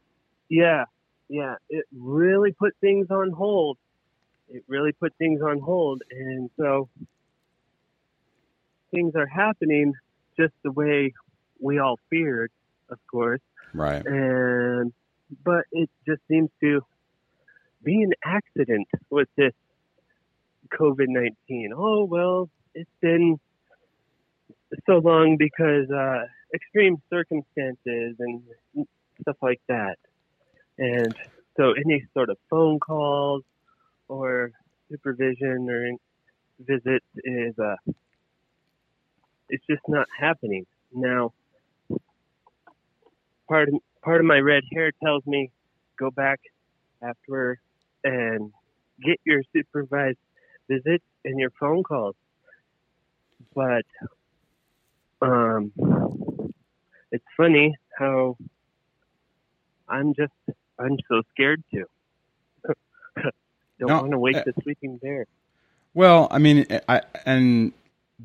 [0.49, 0.85] yeah,
[1.29, 3.79] yeah, it really put things on hold.
[4.51, 6.89] It really put things on hold, and so
[8.91, 9.93] things are happening
[10.39, 11.13] just the way
[11.61, 12.51] we all feared,
[12.89, 13.41] of course.
[13.75, 14.05] Right.
[14.07, 14.93] And
[15.45, 16.83] but it just seems to
[17.83, 19.53] be an accident with this
[20.73, 21.73] COVID nineteen.
[21.77, 23.39] Oh well, it's been
[24.87, 28.43] so long because uh, extreme circumstances and
[29.21, 29.99] stuff like that.
[30.79, 31.15] And
[31.57, 33.43] so any sort of phone calls
[34.09, 34.51] or
[34.91, 35.91] supervision or
[36.61, 37.77] visits is uh,
[39.49, 41.33] it's just not happening now.
[43.49, 45.51] Part of, part of my red hair tells me
[45.99, 46.41] go back
[47.03, 47.61] after
[48.05, 48.53] and
[49.03, 50.19] get your supervised
[50.69, 52.15] visits and your phone calls.
[53.55, 53.85] But
[55.23, 55.73] um,
[57.11, 58.37] it's funny how
[59.89, 60.33] I'm just
[60.79, 61.85] I'm so scared to.
[63.79, 65.27] Don't No, want to wake uh, the sleeping bear.
[65.95, 67.73] Well, I mean, I and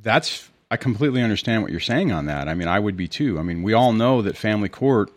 [0.02, 2.48] that's I completely understand what you're saying on that.
[2.48, 3.40] I mean, I would be too.
[3.40, 5.12] I mean, we all know that family court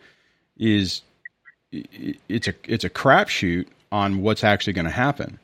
[0.59, 1.03] is
[1.73, 5.39] it's a it's a crapshoot on what's actually going to happen.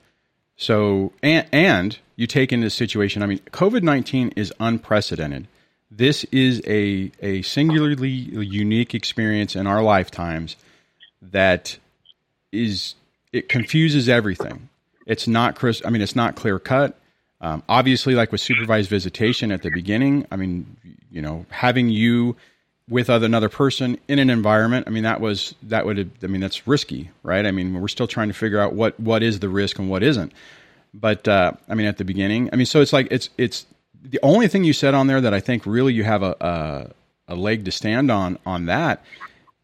[0.56, 3.22] So and and you take into situation.
[3.22, 5.46] I mean, COVID nineteen is unprecedented.
[5.90, 10.56] This is a a singularly unique experience in our lifetimes
[11.20, 11.78] that
[12.52, 12.94] is
[13.32, 14.68] it confuses everything.
[15.06, 15.82] It's not Chris.
[15.84, 16.98] I mean, it's not clear cut.
[17.40, 20.76] Um, obviously, like with supervised visitation at the beginning, I mean,
[21.10, 22.36] you know, having you
[22.88, 26.10] with other, another person in an environment, I mean, that was that would.
[26.22, 27.44] I mean, that's risky, right?
[27.44, 30.02] I mean, we're still trying to figure out what what is the risk and what
[30.04, 30.32] isn't.
[30.94, 33.66] But uh, I mean, at the beginning, I mean, so it's like it's it's
[34.02, 36.36] the only thing you said on there that I think really you have a
[37.28, 39.02] a, a leg to stand on on that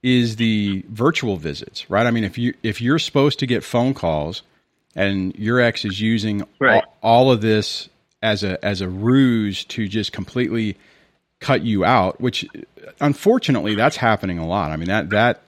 [0.02, 2.06] is the virtual visits, right?
[2.06, 4.42] I mean, if you if you're supposed to get phone calls
[4.98, 6.82] and your ex is using Right.
[7.02, 7.88] all, all of this
[8.22, 10.76] as a as a ruse to just completely
[11.40, 12.44] cut you out, which
[13.00, 14.70] unfortunately that's happening a lot.
[14.72, 15.40] I mean that that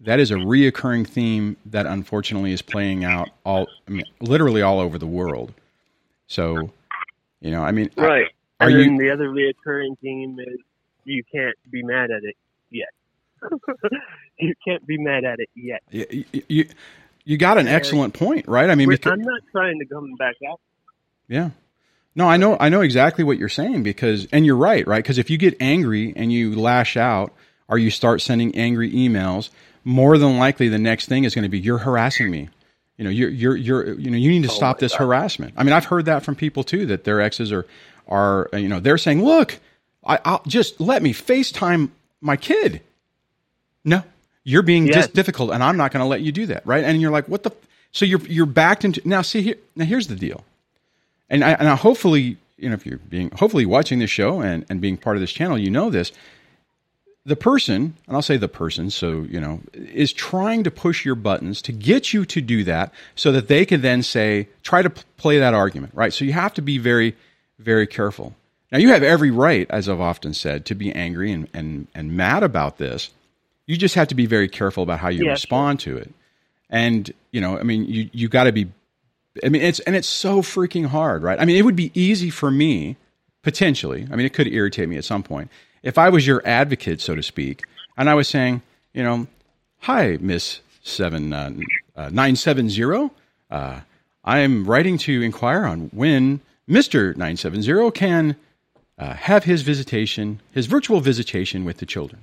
[0.00, 4.80] that is a reoccurring theme that unfortunately is playing out all I mean literally all
[4.80, 5.52] over the world.
[6.28, 6.70] So,
[7.40, 8.26] you know, I mean, Right.
[8.60, 10.58] are and you- the other reoccurring theme is
[11.04, 12.34] you can't be mad at it
[12.70, 12.88] yet.
[14.38, 15.82] you can't be mad at it yet.
[15.90, 16.68] you, you
[17.26, 18.70] you got an excellent point, right?
[18.70, 20.60] I mean, because, I'm not trying to come back out.
[21.28, 21.50] Yeah.
[22.14, 25.02] No, I know I know exactly what you're saying because and you're right, right?
[25.02, 27.34] Because if you get angry and you lash out
[27.68, 29.50] or you start sending angry emails,
[29.84, 32.48] more than likely the next thing is going to be you're harassing me.
[32.96, 35.54] You know, you're you're you're you know, you need to oh stop this harassment.
[35.56, 37.66] I mean, I've heard that from people too that their exes are
[38.08, 39.58] are you know, they're saying, "Look,
[40.06, 41.90] I I'll just let me FaceTime
[42.22, 42.80] my kid."
[43.84, 44.04] No,
[44.46, 44.94] you're being Yes.
[44.94, 46.84] just difficult, and I'm not going to let you do that, right?
[46.84, 47.50] And you're like, what the?
[47.90, 49.22] So you're you're backed into now.
[49.22, 50.44] See here, now here's the deal,
[51.28, 54.64] and I, and I hopefully, you know, if you're being hopefully watching this show and
[54.70, 56.12] and being part of this channel, you know this.
[57.24, 61.16] The person, and I'll say the person, so you know, is trying to push your
[61.16, 64.90] buttons to get you to do that, so that they can then say, try to
[64.90, 66.12] p- play that argument, right?
[66.12, 67.16] So you have to be very,
[67.58, 68.36] very careful.
[68.70, 72.16] Now you have every right, as I've often said, to be angry and and and
[72.16, 73.10] mad about this.
[73.66, 76.12] You just have to be very careful about how you Yeah, respond to it.
[76.70, 78.68] And, you know, I mean, you, you got to be,
[79.44, 81.38] I mean, it's, and it's so freaking hard, right?
[81.40, 82.96] I mean, it would be easy for me,
[83.42, 84.06] potentially.
[84.10, 85.50] I mean, it could irritate me at some point.
[85.82, 87.62] If I was your advocate, so to speak,
[87.96, 89.26] and I was saying, you know,
[89.80, 91.52] hi, Miss seven uh,
[91.96, 93.12] uh, nine seven zero.
[93.50, 93.80] Uh,
[94.24, 98.36] I am writing to inquire on when Mister nine seven zero can
[98.98, 102.22] uh, have his visitation, his virtual visitation with the children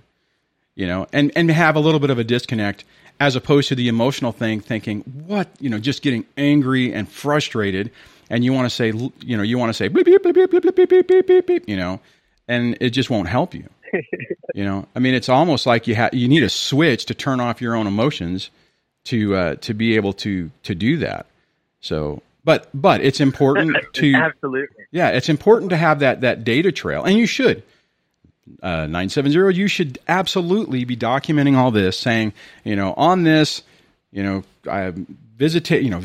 [0.76, 2.84] you know, and, and have a little bit of a disconnect
[3.20, 7.92] as opposed to the emotional thing, thinking, what, you know, just getting angry and frustrated.
[8.30, 8.88] And you want to say,
[9.22, 11.48] you know, you want to say, beep, beep, beep, beep, beep, beep, beep, beep, beep,
[11.48, 12.00] beep, you know,
[12.48, 13.68] and it just won't help you.
[14.56, 17.40] you know, I mean, it's almost like you have, you need a switch to turn
[17.40, 18.50] off your own emotions
[19.06, 21.28] to, uh, to be able to, to do that.
[21.82, 24.86] So, but, but it's important to, Absolutely.
[24.92, 27.62] yeah, it's important to have that, that data trail and you should
[28.62, 33.64] uh, 970, you should absolutely be documenting all this, saying, you know, on this,
[34.12, 34.94] you know, I
[35.38, 36.02] visited, you know,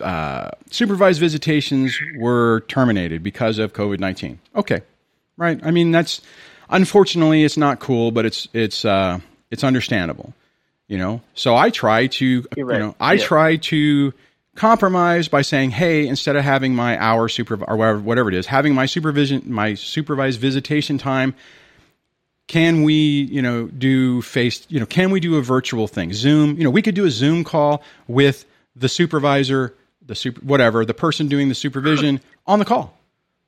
[0.00, 4.38] uh, supervised visitations were terminated because of COVID nineteen.
[4.54, 4.82] Okay,
[5.36, 5.58] right.
[5.64, 6.20] I mean, that's
[6.70, 9.18] unfortunately it's not cool, but it's it's uh,
[9.50, 10.34] it's understandable.
[10.86, 12.74] You know, so I try to right.
[12.74, 13.24] you know I Yeah.
[13.24, 14.12] try to
[14.54, 18.46] compromise by saying, hey, instead of having my hour super or whatever, whatever it is,
[18.46, 21.34] having my supervision my supervised visitation time
[22.48, 26.12] can we you know do face you know can we do a virtual thing?
[26.12, 30.84] Zoom you know we could do a zoom call with the supervisor the super whatever
[30.84, 32.98] the person doing the supervision on the call.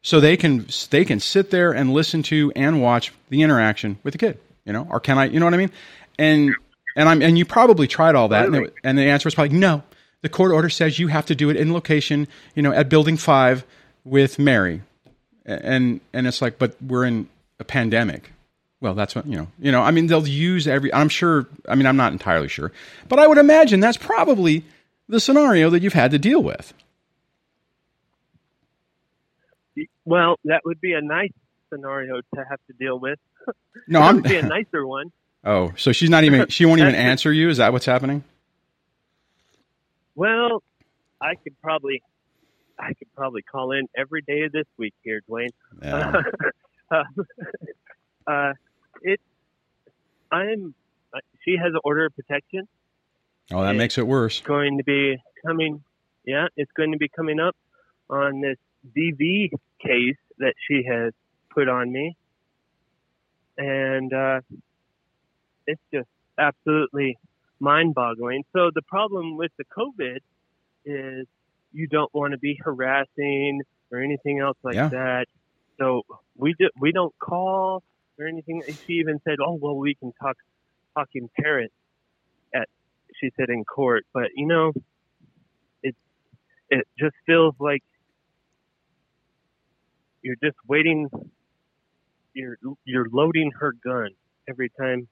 [0.02, 4.12] So they can they can sit there and listen to and watch the interaction with
[4.12, 5.72] the kid you know or can i you know what i mean?
[6.18, 6.54] And
[6.94, 9.58] and i'm and you probably tried all that and, it, and the answer was probably
[9.58, 9.82] no.
[10.22, 13.16] The court order says you have to do it in location you know at building
[13.16, 13.64] 5
[14.04, 14.82] with mary.
[15.46, 18.32] And and it's like but we're in a pandemic
[18.80, 21.74] well that's what you know you know i mean they'll use every i'm sure i
[21.74, 22.72] mean i'm not entirely sure
[23.08, 24.64] but i would imagine that's probably
[25.08, 26.72] the scenario that you've had to deal with
[30.04, 31.32] Well, that would be a nice
[31.72, 33.18] scenario to have to deal with.
[33.86, 35.12] no i'm be a nicer one.
[35.44, 38.24] oh so she's not even she won't even answer you is that what's happening
[40.16, 40.62] Well,
[41.20, 42.02] I could probably,
[42.78, 45.48] I could probably call in every day of this week here, Dwayne.
[45.82, 46.22] yeah.
[46.90, 47.04] uh,
[48.26, 48.52] uh,
[49.02, 49.20] it,
[50.30, 50.74] I'm.
[51.14, 52.68] uh, She has an order of protection.
[53.52, 55.82] oh that makes it worse Going to be coming.
[56.24, 57.56] Yeah, it's going to be coming up
[58.08, 58.56] on this
[58.96, 59.50] DV
[59.82, 61.12] case that she has
[61.50, 62.16] put on me,
[63.58, 64.40] and uh,
[65.66, 66.08] it's just
[66.38, 67.18] absolutely
[67.58, 68.44] mind-boggling.
[68.52, 70.18] So the problem with the COVID
[70.84, 71.26] is
[71.72, 74.88] you don't want to be harassing or anything else like Yeah.
[74.88, 75.26] that.
[75.78, 76.02] So
[76.36, 77.82] we do, we don't call
[78.20, 78.62] or anything.
[78.86, 80.36] She even said, "Oh well, we can talk
[80.96, 81.74] talking parents."
[82.54, 82.68] At
[83.20, 84.72] she said in court, but you know,
[85.82, 85.96] it
[86.68, 87.82] it just feels like
[90.22, 91.08] you're just waiting.
[92.34, 94.10] You're you're loading her gun
[94.48, 95.08] every time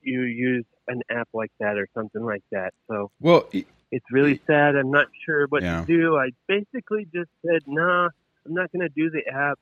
[0.00, 2.72] you use an app like that or something like that.
[2.88, 3.48] So well
[3.90, 4.76] it's really sad.
[4.76, 5.80] I'm not sure what Yeah.
[5.80, 6.16] to do.
[6.16, 8.08] I basically just said, nah,
[8.46, 9.58] I'm not going to do the app.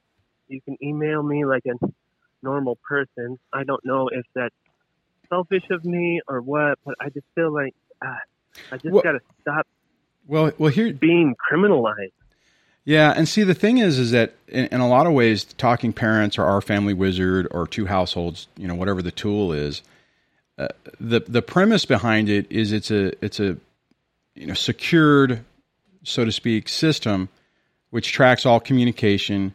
[0.49, 1.75] You can email me like a
[2.42, 3.38] normal person.
[3.53, 4.55] I don't know if that's
[5.29, 8.18] selfish of me or what, but I just feel like ah,
[8.72, 9.66] I just Well- got to stop
[10.27, 12.12] well well here being criminalized.
[12.85, 15.92] Yeah, and see the thing is, is that in, in a lot of ways, talking
[15.92, 19.83] parents or our family wizard or two households, you know, whatever the tool is,
[20.57, 20.68] uh,
[21.01, 23.57] the the premise behind it is it's a it's a
[24.37, 25.44] you know secured,
[26.05, 27.29] so to speak, system
[27.90, 29.53] which tracks all communication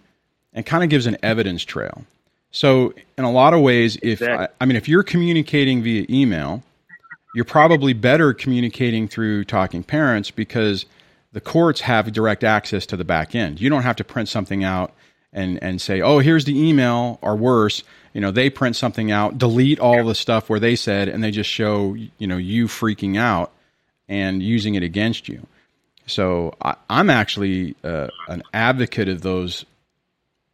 [0.53, 2.05] and kind of gives an evidence trail.
[2.51, 4.47] So in a lot of ways, if I, Exactly.
[4.59, 6.63] I mean if you're communicating via email,
[7.33, 10.85] you're probably better communicating through talking parents because
[11.33, 13.61] the courts have direct access to the back end.
[13.61, 14.93] You don't have to print something out
[15.33, 17.83] and and say, "Oh, here's the email," or worse,
[18.13, 21.31] you know, they print something out, delete all the stuff where they said, and they
[21.31, 23.51] just show you know you freaking out
[24.09, 25.47] and using it against you.
[26.05, 29.65] So I, I'm actually uh, an advocate of those.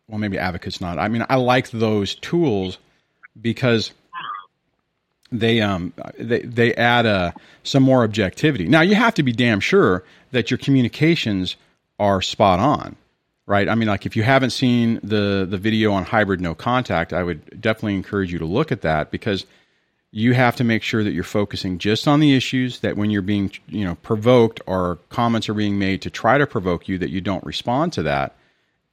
[0.08, 1.00] Well, maybe advocate's not.
[1.00, 2.78] I mean, I like those tools
[3.39, 3.91] because
[5.32, 7.32] they um they they add uh,
[7.63, 8.67] some more objectivity.
[8.67, 11.58] Now you have to be damn sure that your communications
[12.00, 12.96] are spot on,
[13.46, 13.67] right?
[13.67, 17.24] I mean, like if you haven't seen the the video on hybrid no contact, I
[17.24, 19.46] would definitely encourage you to look at that because
[20.12, 23.22] you have to make sure that you're focusing just on the issues that when you're
[23.22, 27.10] being you know provoked or comments are being made to try to provoke you that
[27.10, 28.34] you don't respond to that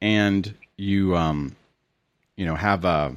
[0.01, 1.55] and you um
[2.35, 3.15] you know have a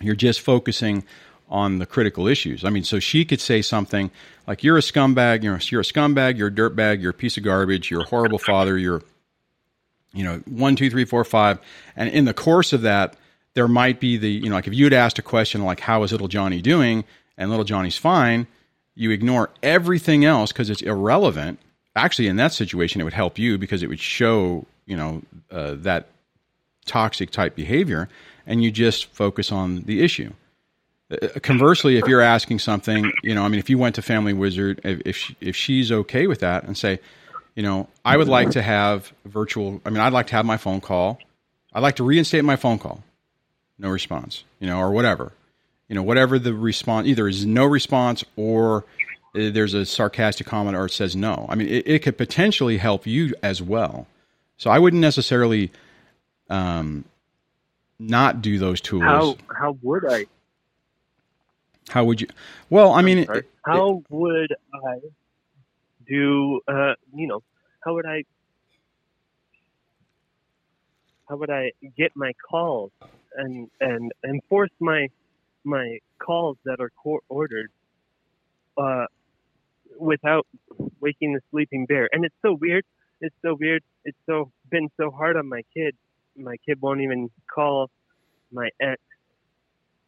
[0.00, 1.04] you're just focusing
[1.48, 2.64] on the critical issues.
[2.64, 4.10] I mean, so she could say something
[4.46, 5.42] like, "You're a scumbag.
[5.42, 6.38] You're you're a scumbag.
[6.38, 7.00] You're a dirtbag.
[7.00, 7.90] You're a piece of garbage.
[7.90, 8.78] You're a horrible father.
[8.78, 9.02] You're,
[10.12, 11.58] you know, one, two, three, four, five."
[11.94, 13.16] And in the course of that,
[13.54, 16.02] there might be the, you know, like if you had asked a question like, "How
[16.02, 17.04] is little Johnny doing?"
[17.38, 18.46] and little Johnny's fine,
[18.94, 21.58] you ignore everything else because it's irrelevant.
[21.96, 25.74] Actually, in that situation, it would help you because it would show, you know, uh,
[25.78, 26.08] that
[26.86, 28.08] toxic type behavior,
[28.46, 30.32] and you just focus on the issue.
[31.10, 34.32] Uh, Conversely, if you're asking something, you know, I mean, if you went to Family
[34.32, 37.00] Wizard, if if, she, if she's okay with that, and say,
[37.54, 39.80] you know, I would like to have virtual.
[39.84, 41.18] I mean, I'd like to have my phone call.
[41.72, 43.02] I'd like to reinstate my phone call.
[43.78, 45.32] No response, you know, or whatever,
[45.88, 48.84] you know, whatever the response either is no response or
[49.34, 51.46] uh, there's a sarcastic comment or it says no.
[51.48, 54.06] I mean, it, it could potentially help you as well.
[54.62, 55.72] So I wouldn't necessarily
[56.48, 57.04] um,
[57.98, 59.02] not do those tools.
[59.02, 60.26] How how would I?
[61.88, 62.28] How would you?
[62.70, 63.38] Well, I mean, Sorry.
[63.40, 65.00] it- how would I
[66.06, 67.42] do uh, you know
[67.84, 68.22] how would I
[71.28, 72.92] how would I get my calls
[73.34, 75.08] and and enforce my
[75.64, 77.72] my calls that are court ordered
[78.76, 79.06] uh,
[79.98, 80.46] without
[81.00, 82.08] waking the sleeping bear?
[82.12, 82.84] And it's so weird.
[83.22, 83.84] It's so weird.
[84.04, 85.94] It's so been so hard on my kid.
[86.36, 87.88] My kid won't even call
[88.50, 89.00] my ex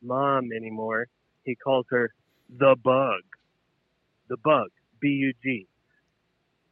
[0.03, 1.07] mom anymore.
[1.45, 2.13] He calls her
[2.59, 3.23] the bug.
[4.29, 4.71] The bug.
[5.01, 5.67] B U G.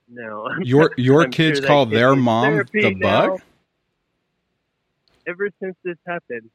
[0.09, 0.49] No.
[0.63, 3.29] Your your I'm kids sure call kid their mom the now.
[3.29, 3.43] bug?
[5.29, 6.51] Ever since this happened,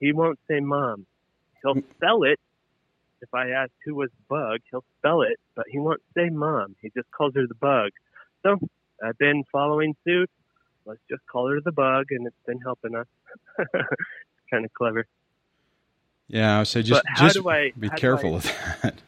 [0.00, 1.06] he won't say mom.
[1.62, 1.84] He'll mm.
[1.94, 2.40] spell it.
[3.22, 6.74] If I ask who was bug, he'll spell it, but he won't say mom.
[6.82, 7.90] He just calls her the bug.
[8.42, 8.58] So
[9.02, 10.30] I've been following suit.
[10.84, 13.06] Let's just call her the bug, and it's been helping us.
[13.58, 13.70] it's
[14.50, 15.06] kind of clever.
[16.28, 18.42] Yeah, so just just I- be careful I- of
[18.82, 18.94] that.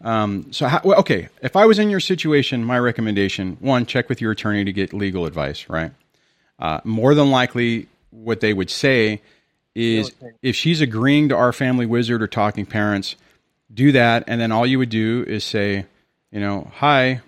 [0.00, 4.08] Um, so, how, well, okay, if I was in your situation, my recommendation one, check
[4.08, 5.68] with your attorney to get legal advice.
[5.68, 5.90] Right.
[6.58, 9.20] Uh, more than likely, what they would say
[9.74, 13.16] is if she's agreeing to our family wizard or talking parents,
[13.72, 15.84] do that, and then all you would do is say,
[16.30, 17.20] you know, hi.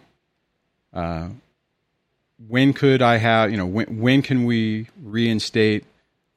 [0.92, 1.28] Uh,
[2.48, 5.84] when could I have, you know, when, when can we reinstate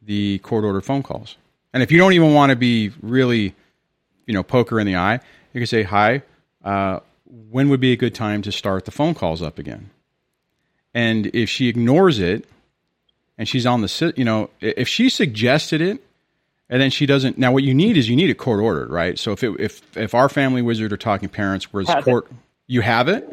[0.02, 1.38] the court ordered phone calls?
[1.74, 3.56] And if you don't even want to be really,
[4.28, 5.20] you know, poker in the eye,
[5.54, 6.22] you can say, hi,
[6.64, 9.90] uh, when would be a good time to start the phone calls up again?
[10.94, 12.46] And if she ignores it
[13.38, 16.04] and she's on the, you know, if she suggested it
[16.70, 19.18] and then she doesn't, now what you need is you need a court ordered, right?
[19.18, 22.04] So if it, if, if our family wizard or talking parents was Have it.
[22.06, 22.32] court,
[22.68, 23.28] you have it?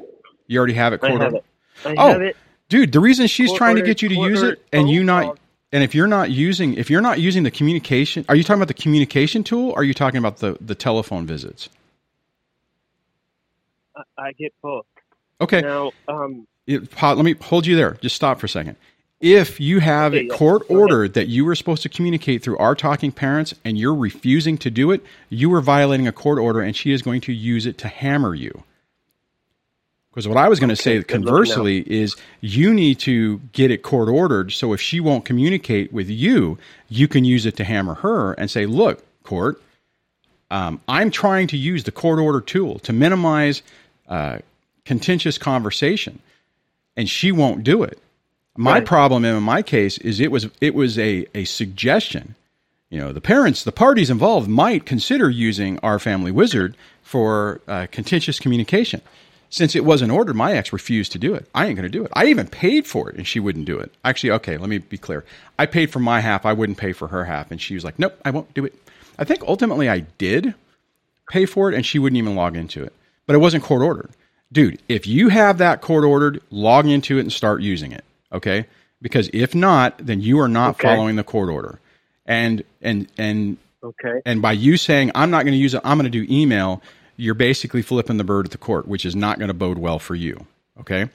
[0.47, 1.37] You already have it I court have ordered?
[1.37, 1.45] it.
[1.85, 2.37] I Oh, have it.
[2.71, 5.39] Dude the reason she's trying to get you to use it and you not
[5.73, 8.68] and if you're not using if you're not using the communication are you talking about
[8.68, 11.68] the communication tool or are you talking about the the telephone visits?
[14.16, 14.87] I, get both.
[15.41, 15.61] okay.
[15.61, 17.99] Now, um, It- let me hold you there.
[18.01, 18.77] Just stop for a second.
[19.21, 22.75] If you have Okay, it court ordered that you were supposed to communicate through our
[22.75, 26.75] talking parents and you're refusing to do it you are violating a court order and
[26.75, 28.62] she is going to use it to hammer you
[30.11, 34.09] because what I was going to say conversely is you need to get it court
[34.09, 34.53] ordered.
[34.53, 36.59] So if she won't communicate with you,
[36.89, 39.63] you can use it to hammer her and say, look, court,
[40.51, 43.63] um, I'm trying to use the court order tool to minimize
[44.09, 44.39] uh,
[44.85, 46.19] contentious conversation,
[46.97, 47.99] and she won't do it.
[48.57, 48.85] My Right.
[48.87, 52.35] problem in my case is it was it was a, a suggestion.
[52.91, 57.87] You know, the parents, the parties involved might consider using our family wizard for uh,
[57.93, 59.01] contentious communication.
[59.51, 61.48] Since it wasn't ordered, my ex refused to do it.
[61.55, 62.12] I ain't going to do it.
[62.14, 63.92] I even paid for it, and she wouldn't do it.
[64.05, 65.24] Actually, okay, let me be clear.
[65.59, 66.46] I paid for my half.
[66.46, 68.74] I wouldn't pay for her half, and she was like, "Nope, I won't do it."
[69.18, 70.55] I think ultimately I did
[71.28, 72.92] pay for it, and she wouldn't even log into it.
[73.26, 74.11] But it wasn't court ordered,
[74.53, 74.80] dude.
[74.88, 78.05] If you have that court ordered, log into it and start using it.
[78.32, 78.66] Okay,
[79.03, 80.88] because if not, then you are not Okay.
[80.88, 81.80] following the court order.
[82.24, 84.20] And and and okay.
[84.24, 86.80] and by you saying I'm not going to use it, I'm going to do email.
[87.21, 89.99] You're basically flipping the bird at the court, which is not going to bode well
[89.99, 90.47] for you.
[90.81, 91.09] Okay.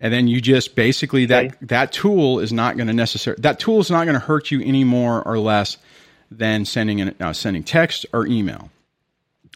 [0.00, 1.54] And then you just basically that Okay.
[1.62, 4.60] that tool is not going to necessarily that tool is not going to hurt you
[4.62, 5.76] any more or less
[6.30, 8.70] than sending an, uh, sending text or email.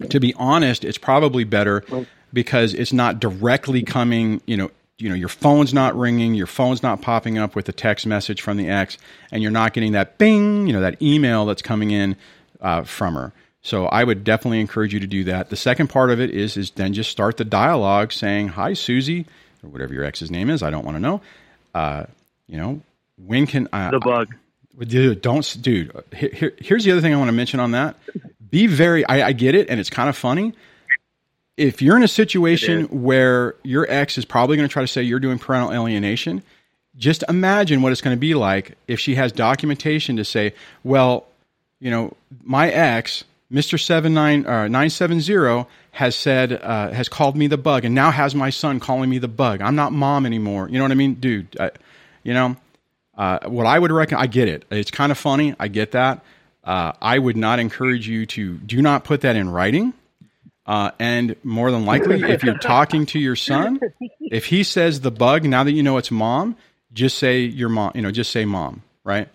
[0.09, 1.85] To be honest, it's probably better
[2.33, 4.41] because it's not directly coming.
[4.47, 7.73] You know, you know, your phone's not ringing, your phone's not popping up with a
[7.73, 8.97] text message from the ex,
[9.31, 12.17] and you're not getting that bing, you know, that email that's coming in
[12.63, 13.33] uh, from her.
[13.63, 15.51] So I would definitely encourage you to do that.
[15.51, 19.27] The second part of it is is then just start the dialogue saying, "Hi, Susie,"
[19.63, 20.63] or whatever your ex's name is.
[20.63, 21.21] I don't want to know.
[21.75, 22.05] Uh,
[22.49, 22.81] you know,
[23.25, 24.35] when can I, The bug.
[24.79, 25.93] Dude, don't, dude.
[26.17, 27.97] Here- here's the other thing I want to mention on that.
[28.51, 29.05] Be very.
[29.07, 30.55] I, I get it, and it's kind of funny.
[31.59, 35.03] If you're in a situation where your ex is probably going to try to say
[35.03, 36.43] you're doing parental alienation,
[36.97, 41.27] just imagine what it's going to be like if she has documentation to say, well,
[41.79, 47.85] you know, my ex, Mister Seven uh, has said uh, has called me the bug,
[47.85, 49.61] and now has my son calling me the bug.
[49.61, 50.69] I'm not mom anymore.
[50.69, 51.59] You know what I mean, dude?
[51.59, 51.73] I,
[52.23, 52.57] you know,
[53.19, 54.65] uh, what I would recommend, I get it.
[54.71, 55.57] It's kind of funny.
[55.59, 56.25] I get that.
[56.63, 59.95] Uh, I would not encourage you to do not put that in writing.
[60.67, 63.81] Uh, and more than likely, if you're talking to your son,
[64.21, 66.57] if he says the bug, now that you know it's mom,
[66.93, 67.91] just say your mom.
[67.97, 69.29] You know, just say mom, right?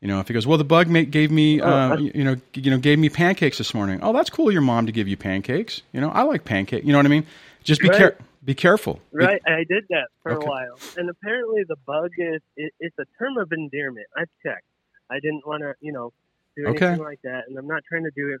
[0.00, 2.70] You know, if he goes, well, the bug mate gave me, uh, you know, you
[2.70, 4.00] know, gave me pancakes this morning.
[4.02, 4.52] Oh, that's cool.
[4.52, 5.82] Your mom to give you pancakes.
[5.92, 6.84] You know, I like pancake.
[6.84, 7.26] You know what I mean?
[7.64, 7.96] Just be Right.
[7.98, 9.00] care, be careful.
[9.12, 10.44] Be- Right, I did that for Okay.
[10.44, 14.06] a while, and apparently the bug is it, it's a term of endearment.
[14.16, 14.64] I've checked.
[15.10, 16.12] I didn't want to, you know,
[16.56, 16.86] do Okay.
[16.86, 18.40] anything like that, and I'm not trying to do it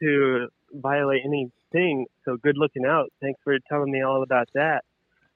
[0.00, 2.06] to violate anything.
[2.24, 3.10] So good looking out.
[3.22, 4.82] Thanks for telling me all about that.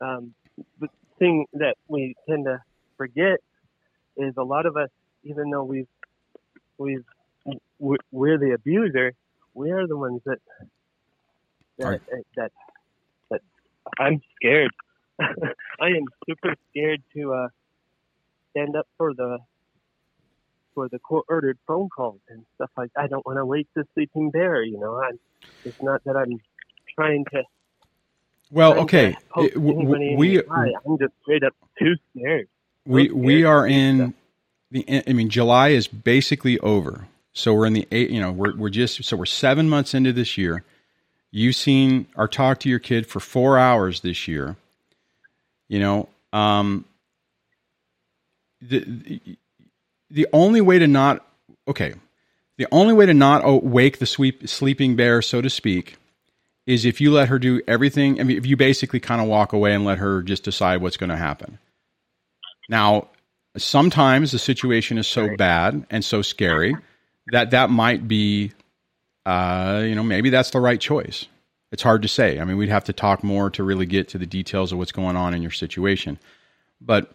[0.00, 0.34] Um,
[0.80, 2.58] the thing that we tend to
[2.96, 3.38] forget
[4.16, 4.90] is a lot of us,
[5.24, 5.88] even though we've
[6.78, 7.04] we've
[7.78, 9.12] we're the abuser,
[9.54, 10.38] we are the ones that
[11.78, 12.00] that Right.
[12.36, 12.52] that,
[13.30, 13.40] that
[13.98, 14.70] I'm scared.
[15.20, 17.48] I am super scared to uh,
[18.50, 19.38] stand up for the
[20.74, 22.90] for the court ordered phone calls and stuff like.
[22.96, 24.62] I don't want to wake the sleeping bear.
[24.62, 25.18] You know, I'm,
[25.64, 26.38] it's not that I'm
[26.94, 27.42] trying to.
[28.50, 29.16] Well, trying okay.
[29.36, 30.42] to It- w- we.
[30.42, 32.48] I'm just straight up too scared.
[32.86, 34.14] we we are in.
[34.70, 37.06] The I mean July is basically over.
[37.32, 40.12] So we're in the eight, you know, we're we're just so we're 7 months into
[40.12, 40.64] this year.
[41.30, 44.56] You've seen or talked to your kid for 4 hours this year.
[45.68, 46.84] You know, um
[48.60, 49.20] the the,
[50.10, 51.24] the only way to not
[51.68, 51.94] okay,
[52.58, 55.96] the only way to not wake the sweep, sleeping bear so to speak
[56.66, 59.52] is if you let her do everything I mean if you basically kind of walk
[59.52, 61.58] away and let her just decide what's going to happen.
[62.68, 63.08] Now,
[63.56, 66.76] sometimes the situation is so bad and so scary
[67.32, 68.52] that that might be,
[69.26, 71.26] uh, you know, maybe that's the right choice.
[71.72, 72.40] It's hard to say.
[72.40, 74.92] I mean, we'd have to talk more to really get to the details of what's
[74.92, 76.18] going on in your situation.
[76.80, 77.12] But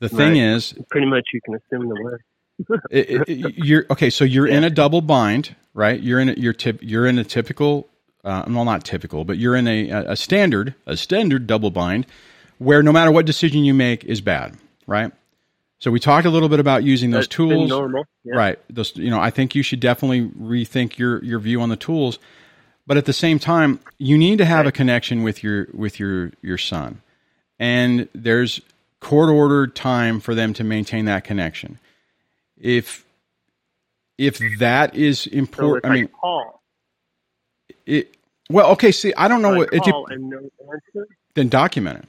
[0.00, 0.36] the thing Right.
[0.54, 2.24] is, Pretty much, you can assume the worst.
[2.90, 4.10] it, it, it- you're okay.
[4.10, 5.98] So you're in a double bind, right?
[6.00, 7.88] You're in a, you're tip, you're in a typical,
[8.24, 12.06] uh, well, not typical, but you're in a, a standard, a standard double bind,
[12.58, 14.56] where no matter what decision you make is bad,
[14.86, 15.12] right?
[15.78, 17.70] So we talked a little bit about using those That's tools.
[18.24, 18.34] Yeah.
[18.34, 18.58] right?
[18.70, 22.18] Those, you know, I think you should definitely rethink your your view on the tools,
[22.86, 26.32] but at the same time, you need to have a connection with your with your
[26.40, 27.02] your son,
[27.58, 28.60] and there's
[29.00, 31.78] court ordered time for them to maintain that connection.
[32.58, 33.04] If
[34.16, 36.08] if that is important, if I mean,
[37.84, 38.16] it.
[38.48, 38.92] Well, okay.
[38.92, 41.08] See, I don't know I what it, and no answer.
[41.34, 42.08] then document it.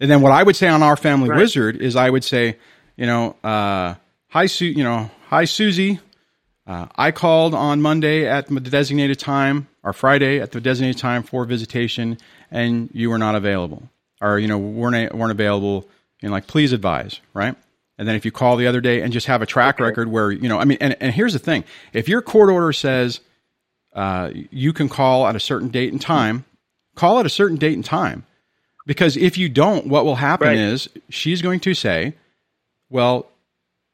[0.00, 1.38] And then what I would say on our family Right.
[1.38, 2.56] wizard is I would say,
[2.96, 3.94] you know, uh,
[4.28, 6.00] hi Su, you know, hi Susie.
[6.66, 11.22] Uh, I called on Monday at the designated time or Friday at the designated time
[11.22, 12.18] for visitation,
[12.50, 13.88] and you were not available,
[14.20, 15.88] or you know, weren't weren't available.
[16.22, 17.54] And like, please advise, right?
[17.96, 19.84] And then if you call the other day and just have a track Okay.
[19.84, 22.72] record where you know, I mean, and, and here's the thing: if your court order
[22.72, 23.20] says
[23.94, 26.44] uh, you can call at a certain date and time,
[26.94, 28.24] call at a certain date and time.
[28.88, 30.56] Because if you don't, what will happen Right.
[30.56, 32.14] is she's going to say,
[32.88, 33.26] well,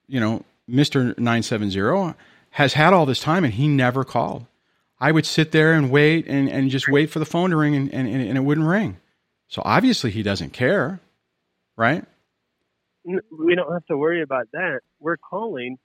[0.07, 1.19] you know, Mr.
[1.19, 2.15] 970
[2.51, 4.47] has had all this time and he never called.
[5.01, 7.75] I would sit there and wait and, and just wait for the phone to ring
[7.75, 8.99] and, and, and it wouldn't ring.
[9.49, 11.01] So obviously he doesn't care,
[11.77, 12.05] right?
[13.05, 14.83] We don't have to worry about that.
[15.01, 15.77] We're calling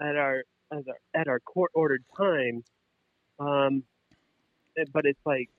[0.00, 2.62] at our at our, at our court ordered time,
[3.40, 3.82] um,
[4.78, 5.50] eh, but it's like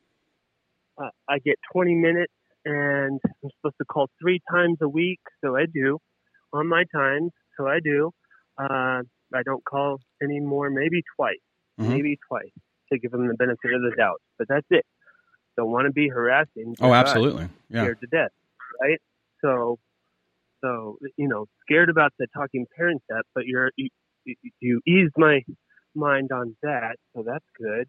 [0.97, 2.33] uh, I get 20 minutes,
[2.67, 5.99] and I'm supposed to call three times a week, so I do
[6.53, 8.11] on my times, so I do.
[8.57, 9.01] Uh,
[9.33, 11.37] I don't call anymore, maybe twice,
[11.79, 11.89] Mhm.
[11.89, 12.51] maybe twice
[12.91, 14.85] to give them the benefit of the doubt, but that's it.
[15.55, 16.75] Don't want to be harassing.
[16.81, 17.47] Oh, absolutely.
[17.69, 17.83] Yeah.
[17.83, 18.31] scared to death,
[18.81, 19.01] right?
[19.41, 19.79] So,
[20.61, 23.89] so you know, scared about the talking parent step, but you're you,
[24.25, 25.43] you, you eased my
[25.95, 27.87] mind on that, so that's good.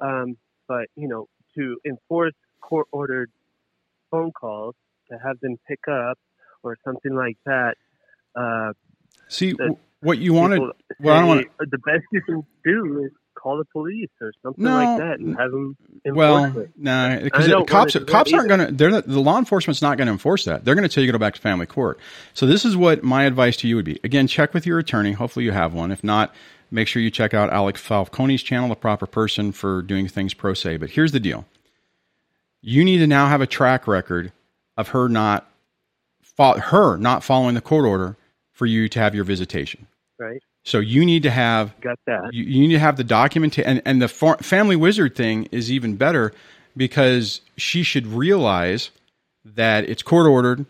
[0.00, 0.36] Um,
[0.68, 3.30] but you know, to enforce court ordered
[4.10, 4.74] phone calls
[5.10, 6.18] to have them pick up
[6.62, 7.74] or something like that.
[8.34, 8.72] Uh,
[9.28, 13.04] See, the what you want to, well, I don't wanna- the best you can do
[13.04, 17.20] is call the police or something No, like that and have them enforce well, no,
[17.22, 18.72] because cops wanna do that cops aren't going to.
[18.72, 20.64] They're not, the law enforcement's not going to enforce that.
[20.64, 21.98] They're going to tell you to go back to family court.
[22.34, 24.00] So this is what my advice to you would be.
[24.02, 25.12] Again, check with your attorney.
[25.12, 25.92] Hopefully you have one.
[25.92, 26.34] If not,
[26.70, 30.54] make sure you check out Alex Falcone's channel, the proper person for doing things pro
[30.54, 30.78] se.
[30.78, 31.44] But here's the deal:
[32.66, 34.32] you need to now have a track record
[34.76, 35.48] of her not
[36.22, 38.16] fo- her not following the court order
[38.52, 39.86] for you to have your visitation.
[40.18, 40.40] right?
[40.64, 42.32] So you need to have Got that.
[42.34, 45.70] you, you need to have the document and, and the fa- family wizard thing is
[45.70, 46.32] even better
[46.76, 48.90] because she should realize
[49.44, 50.66] that it's court ordered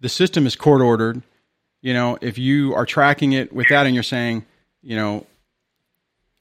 [0.00, 1.20] the system is court ordered
[1.82, 4.46] you know if you are tracking it with that and you're saying
[4.82, 5.26] you know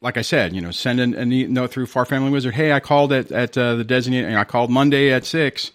[0.02, 2.80] like i said you know send an, a note through our family wizard hey i
[2.80, 5.72] called at, at uh, the designated i called monday at six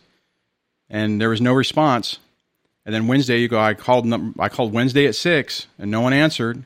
[0.89, 2.19] and there was no response
[2.85, 4.07] and then wednesday you go i called
[4.39, 6.65] i called wednesday at six and no one answered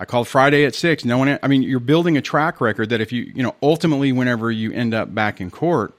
[0.00, 1.04] I called Friday at six.
[1.04, 1.38] No one.
[1.42, 4.72] I mean, you're building a track record that if you, you know, ultimately, whenever you
[4.72, 5.92] end up back in court,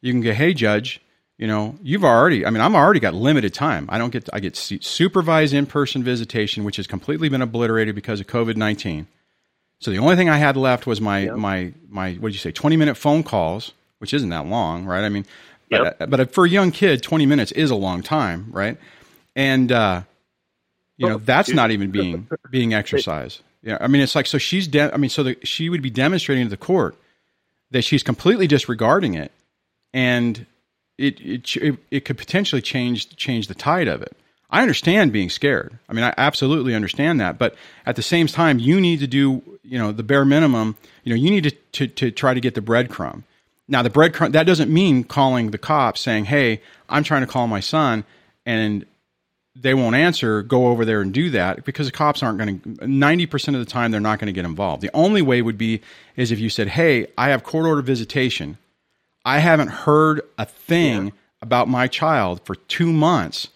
[0.00, 1.00] you can go, "Hey, judge,
[1.38, 2.46] you know, you've already.
[2.46, 3.86] I mean, I'm already got limited time.
[3.88, 4.28] I don't get.
[4.32, 9.08] I get supervised in-person visitation, which has completely been obliterated because of COVID nineteen.
[9.82, 11.34] So the only thing I had left was my Yeah.
[11.34, 12.52] my my what did you say?
[12.52, 15.04] Twenty minute phone calls, which isn't that long, right?
[15.04, 15.26] I mean,
[15.70, 16.10] but Yep.
[16.10, 18.78] but for a young kid, twenty minutes is a long time, right?
[19.36, 20.02] And uh,
[20.96, 23.40] you know Oh, that's not even being being exercise.
[23.62, 25.90] Yeah, I mean it's like so she's de- I mean so the, she would be
[25.90, 26.96] demonstrating to the court
[27.70, 29.32] that she's completely disregarding it,
[29.92, 30.46] and
[30.98, 34.16] it it it, it could potentially change change the tide of it.
[34.50, 35.78] I understand being scared.
[35.88, 37.38] I mean, I absolutely understand that.
[37.38, 37.54] But
[37.86, 40.76] at the same time, you need to do, you know, the bare minimum.
[41.04, 43.22] You know, you need to, to, to try to get the breadcrumb.
[43.68, 47.46] Now, the breadcrumb, that doesn't mean calling the cops saying, hey, I'm trying to call
[47.46, 48.04] my son
[48.44, 48.84] and
[49.54, 50.42] they won't answer.
[50.42, 53.64] Go over there and do that because the cops aren't going to, 90% of the
[53.64, 54.82] time, they're not going to get involved.
[54.82, 55.80] The only way would be
[56.16, 58.58] is if you said, hey, I have court order visitation.
[59.24, 63.48] I haven't heard a thing about my child for two months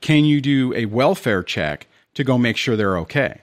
[0.00, 3.40] can you do a welfare check to go make sure they're okay?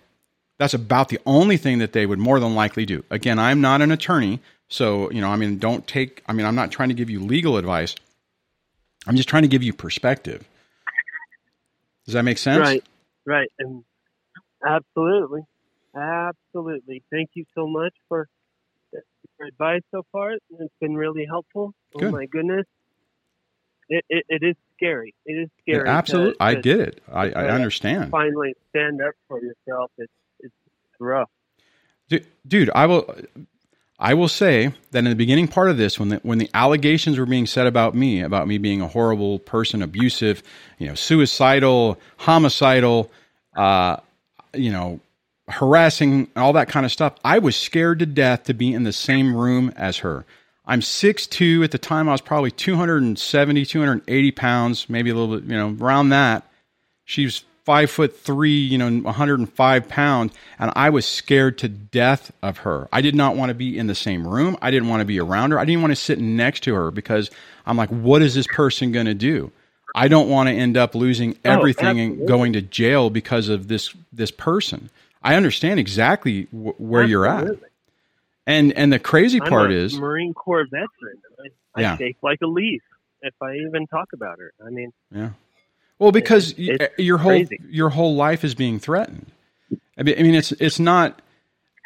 [0.59, 3.03] That's about the only thing that they would more than likely do.
[3.09, 4.39] Again, I'm not an attorney,
[4.69, 6.23] so you know, I mean, don't take.
[6.27, 7.95] I mean, I'm not trying to give you legal advice.
[9.07, 10.47] I'm just trying to give you perspective.
[12.05, 12.59] Does that make sense?
[12.59, 12.83] Right,
[13.25, 13.83] right, and
[14.65, 15.41] absolutely,
[15.95, 17.03] absolutely.
[17.11, 18.27] Thank you so much for
[18.91, 20.33] your advice so far.
[20.33, 21.73] It's been really helpful.
[21.95, 22.09] Oh Good.
[22.09, 22.65] Oh my goodness,
[23.89, 25.15] it, it it is scary.
[25.25, 25.89] It is scary.
[25.89, 27.03] Absolutely, to- I get it.
[27.11, 28.11] I, I understand.
[28.11, 29.91] Finally, stand up for yourself.
[29.97, 30.11] It's
[30.99, 31.29] rough.
[32.09, 33.15] Du- dude i will
[33.99, 37.17] i will say that in the beginning part of this when the when the allegations
[37.17, 40.43] were being said about me about me being a horrible person abusive
[40.79, 43.09] you know suicidal homicidal
[43.55, 43.97] uh
[44.53, 44.99] you know
[45.49, 48.93] harassing all that kind of stuff i was scared to death to be in the
[48.93, 50.25] same room as her.
[50.65, 52.07] I'm 6'2 at the time.
[52.07, 56.49] I was probably 270 280 pounds maybe a little bit you know around that.
[57.05, 62.59] She's five foot three, you know, 105 pounds, and I was scared to death of
[62.59, 62.87] her.
[62.91, 64.57] I did not want to be in the same room.
[64.61, 65.59] I didn't want to be around her.
[65.59, 67.31] I didn't want to sit next to her because
[67.65, 69.51] I'm like, what is this person going to do?
[69.95, 73.67] I don't want to end up losing oh, everything and going to jail because of
[73.67, 74.89] this this person.
[75.21, 77.47] I understand exactly wh- where you're at,
[78.47, 81.21] and and the crazy I'm part a is, Marine Corps veteran.
[81.39, 81.97] I, I Yeah.
[81.97, 82.81] shake like a leaf
[83.21, 84.51] if I even talk about her.
[84.65, 85.29] I mean, Yeah.
[85.99, 87.59] Well, because It's your whole crazy.
[87.69, 89.31] your whole life is being threatened.
[89.97, 91.21] I mean, I mean, it's it's not.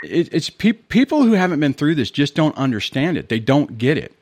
[0.03, 3.29] It, it's pe- people who haven't been through this just don't understand it.
[3.29, 4.13] They don't get it.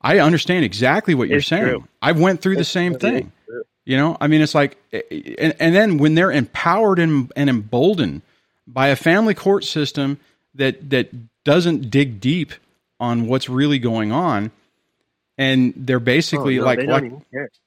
[0.00, 1.62] I understand exactly what you're saying.
[1.64, 1.88] true.
[2.02, 3.30] I've went through the same thing.
[3.84, 7.32] You know, I mean, it's like, eh, eh, and, and then when they're empowered and,
[7.34, 8.22] and emboldened
[8.66, 10.18] by a family court system
[10.54, 11.10] that that
[11.44, 12.52] doesn't dig deep
[13.00, 14.50] on what's really going on,
[15.38, 17.12] and they're basically oh, no, like they like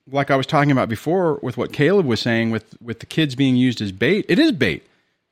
[0.08, 3.36] like I was talking about before with what Caleb was saying with with the kids
[3.36, 4.26] being used as bait.
[4.30, 4.86] It is bait.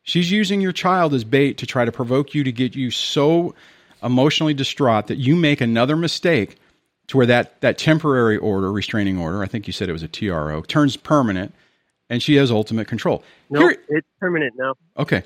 [0.03, 3.55] She's using your child as bait to try to provoke you to get you so
[4.01, 6.57] emotionally distraught that you make another mistake
[7.07, 10.07] to where that that temporary order, restraining order, I think you said it was a
[10.07, 11.53] TRO, turns permanent
[12.09, 13.23] and she has ultimate control.
[13.49, 14.75] No, Here- it's permanent now.
[14.97, 15.23] okay.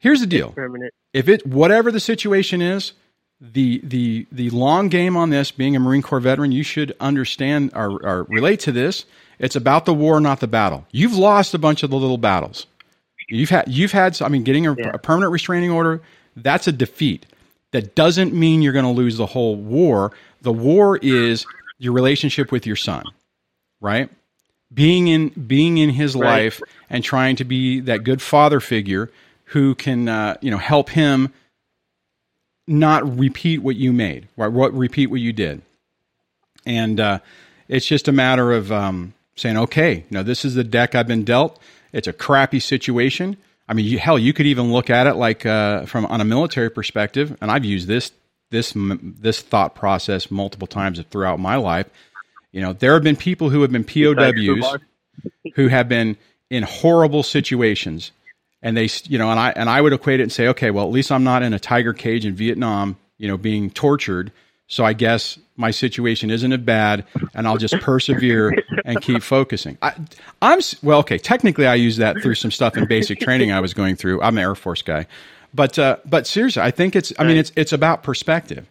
[0.00, 0.94] Here's the deal Permanent.
[1.12, 2.92] if it whatever the situation is,
[3.40, 7.70] the the the long game on this, being a Marine Corps veteran, you should understand
[7.74, 9.04] or, or relate to this.
[9.38, 10.86] It's about the war, not the battle.
[10.90, 12.66] You've lost a bunch of the little battles.
[13.28, 14.20] You've had you've had.
[14.22, 14.90] I mean, getting a, Yeah.
[14.94, 16.00] a permanent restraining order
[16.36, 17.26] that's a defeat.
[17.72, 20.12] That doesn't mean you're going to lose the whole war.
[20.40, 21.44] The war is
[21.78, 23.04] your relationship with your son,
[23.80, 24.08] right?
[24.72, 26.44] Being in being in his Right.
[26.44, 26.60] life
[26.90, 29.10] and trying to be that good father figure
[29.44, 31.32] who can uh, you know help him
[32.68, 34.52] not repeat what you made, right?
[34.52, 35.62] What repeat what you did,
[36.66, 37.18] and uh,
[37.68, 41.08] it's just a matter of um, saying, okay, you know, this is the deck I've
[41.08, 41.58] been dealt.
[41.92, 43.36] It's a crappy situation.
[43.68, 46.24] I mean, you, hell, you could even look at it like uh, from on a
[46.24, 48.12] military perspective, and I've used this
[48.50, 51.88] this this thought process multiple times throughout my life.
[52.52, 54.78] You know, there have been people who have been POWs
[55.54, 56.16] who have been
[56.50, 58.10] in horrible situations
[58.62, 60.84] and they you know and I and I would equate it and say okay well
[60.84, 64.32] at least I'm not in a tiger cage in Vietnam you know being tortured.
[64.70, 68.54] So I guess my situation isn't as bad and I'll just persevere
[68.84, 69.78] and keep focusing.
[69.80, 69.94] I,
[70.42, 73.74] I'm well okay technically I use that through some stuff in basic training I was
[73.74, 74.20] going through.
[74.22, 75.06] I'm an Air Force guy.
[75.54, 78.70] But uh, but seriously I think it's I mean it's it's about perspective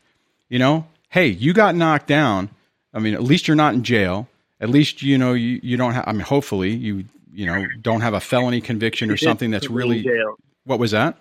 [0.49, 0.85] you know?
[1.09, 2.49] Hey you got knocked down.
[2.93, 4.27] I mean, at least you're not in jail.
[4.59, 6.05] At least you know you, you don't have.
[6.07, 7.05] I mean, hopefully you
[7.38, 10.03] you know don't have a felony conviction or something that's really.
[10.65, 11.17] What was that?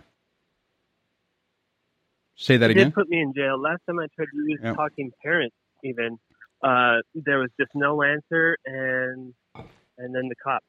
[2.36, 2.86] Say that It again.
[2.88, 3.60] did put me in jail.
[3.60, 4.72] Last time I tried to use Yeah.
[4.74, 5.54] talking parents,
[5.84, 6.18] even
[6.62, 10.62] uh, there was just no answer, and and then the cop.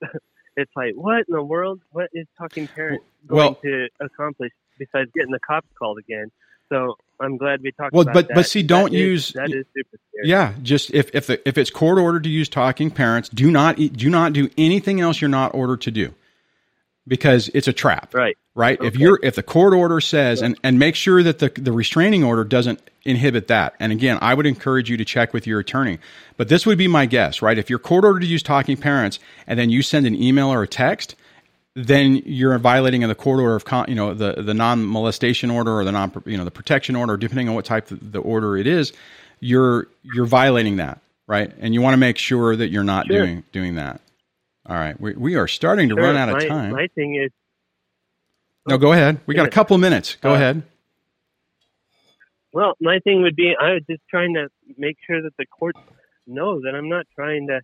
[0.56, 1.80] it's like, what in the world?
[1.92, 4.52] What is talking parent going Well- to accomplish?
[4.78, 6.30] besides getting the cops called again.
[6.70, 8.34] So I'm glad we talked well, about but that.
[8.34, 10.28] but see, don't That is- use that is super scary.
[10.28, 13.76] Yeah, just if if the, if it's court ordered to use talking parents, do not
[13.76, 16.14] do not do anything else you're not ordered to do,
[17.06, 18.14] because it's a trap.
[18.14, 18.36] Right.
[18.54, 18.78] Right.
[18.82, 22.24] If you're if the court order says and and make sure that the the restraining
[22.24, 23.74] order doesn't inhibit that.
[23.78, 25.98] And again, I would encourage you to check with your attorney.
[26.36, 27.56] But this would be my guess, right?
[27.58, 30.62] If you're court ordered to use talking parents and then you send an email or
[30.62, 31.14] a text,
[31.76, 35.72] then you're violating the court order of con, you know the the non molestation order
[35.78, 38.56] or the non you know the protection order, depending on what type of the order
[38.56, 38.92] it is.
[39.40, 41.52] You're you're violating that, right?
[41.60, 43.26] And you want to make sure that you're not Sure.
[43.26, 44.00] doing doing that.
[44.66, 46.04] All right, we we are starting to Sure.
[46.04, 46.72] run out of my, time.
[46.72, 47.30] My thing is,
[48.66, 49.20] no, go ahead.
[49.26, 50.16] We got a couple minutes.
[50.22, 50.62] Go Uh, ahead.
[52.52, 54.48] well, my thing would be, I was just trying to
[54.78, 55.80] make sure that the courts
[56.26, 57.60] know that I'm not trying to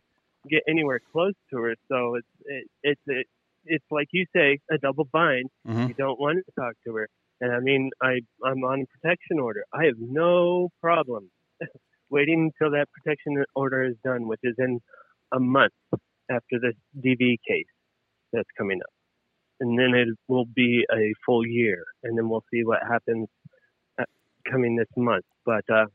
[0.49, 1.75] get anywhere close to her.
[1.89, 3.27] So it's it, it's it,
[3.65, 5.49] it's like you say, a double bind.
[5.67, 5.89] Mhm.
[5.89, 7.09] You don't want to talk to her.
[7.41, 9.65] And I mean, I I'm on a protection order.
[9.73, 11.31] I have no problem
[12.11, 14.81] waiting until that protection order is done, which is in
[15.33, 15.73] a month
[16.31, 17.67] after this DV case
[18.33, 18.91] that's coming up.
[19.61, 23.29] And then it will be a full year, and then we'll see what happens
[23.99, 24.05] uh,
[24.51, 25.25] coming this month.
[25.47, 25.87] But uh,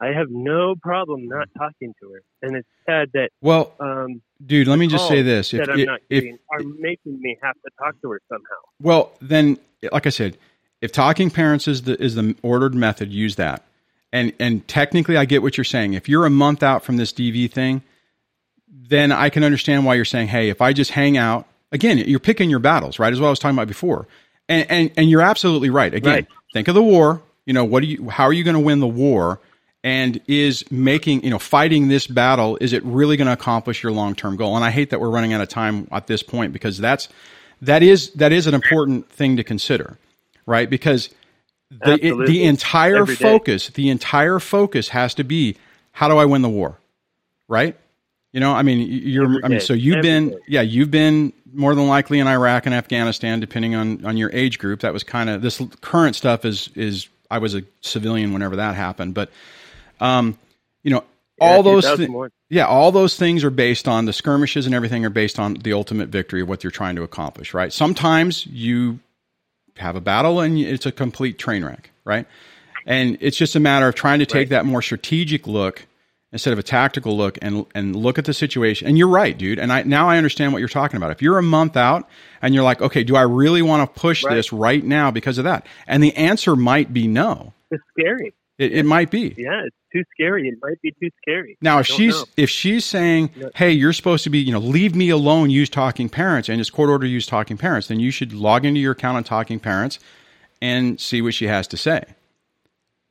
[0.00, 4.68] I have no problem not talking to her, and it's sad that Well, um, dude,
[4.68, 7.36] let me just say this: if, that I'm if, not if getting are making me
[7.42, 8.60] have to talk to her somehow.
[8.80, 9.58] Well, then,
[9.90, 10.36] like I said,
[10.80, 13.64] if talking parents is the is the ordered method, use that.
[14.12, 15.94] And and technically, I get what you're saying.
[15.94, 17.82] If you're a month out from this DV thing,
[18.68, 22.18] then I can understand why you're saying, "Hey, if I just hang out." Again, you're
[22.18, 23.12] picking your battles, right?
[23.12, 24.06] As what I was talking about before,
[24.48, 25.92] and and and you're absolutely right.
[25.92, 26.26] Again, Right.
[26.54, 27.20] think of the war.
[27.44, 28.08] You know, what do you?
[28.08, 29.40] How are you going to win the war?
[29.88, 32.58] And is making you know fighting this battle?
[32.60, 34.54] Is it really going to accomplish your long term goal?
[34.54, 37.08] And I hate that we're running out of time at this point because that's
[37.62, 39.96] that is that is an important thing to consider,
[40.44, 40.68] right?
[40.68, 41.08] Because
[41.70, 42.26] the Absolutely.
[42.26, 43.22] the entire Every day.
[43.22, 45.56] focus, the entire focus has to be
[45.92, 46.78] how do I win the war,
[47.48, 47.74] right?
[48.32, 49.58] You know, I mean, you're, I mean, day.
[49.60, 50.38] so you've Every been, day.
[50.48, 54.58] yeah, you've been more than likely in Iraq and Afghanistan, depending on on your age
[54.58, 54.80] group.
[54.80, 58.74] That was kind of this current stuff is is I was a civilian whenever that
[58.74, 59.30] happened, but
[60.00, 60.38] um,
[60.82, 61.04] you know,
[61.40, 61.84] all those
[62.50, 65.72] yeah, all those things are based on the skirmishes and everything are based on the
[65.72, 67.72] ultimate victory of what you're trying to accomplish, right?
[67.72, 68.98] Sometimes you
[69.76, 72.26] have a battle and it's a complete train wreck, right?
[72.86, 74.48] And it's just a matter of trying to take Right.
[74.50, 75.86] that more strategic look
[76.32, 78.88] instead of a tactical look and and look at the situation.
[78.88, 79.58] And you're right, dude.
[79.58, 81.10] And I now I understand what you're talking about.
[81.12, 82.08] If you're a month out
[82.42, 84.34] and you're like, okay, do I really want to push Right.
[84.34, 85.66] this right now because of that?
[85.86, 87.52] And the answer might be no.
[87.70, 88.34] It's scary.
[88.58, 89.34] It, it might be.
[89.38, 90.48] Yeah, it's too scary.
[90.48, 91.56] It might be too scary.
[91.62, 92.24] Now, if she's know.
[92.36, 96.08] if she's saying, "Hey, you're supposed to be, you know, leave me alone, use Talking
[96.08, 99.16] Parents," and it's court order use Talking Parents, then you should log into your account
[99.16, 100.00] on Talking Parents
[100.60, 102.04] and see what she has to say.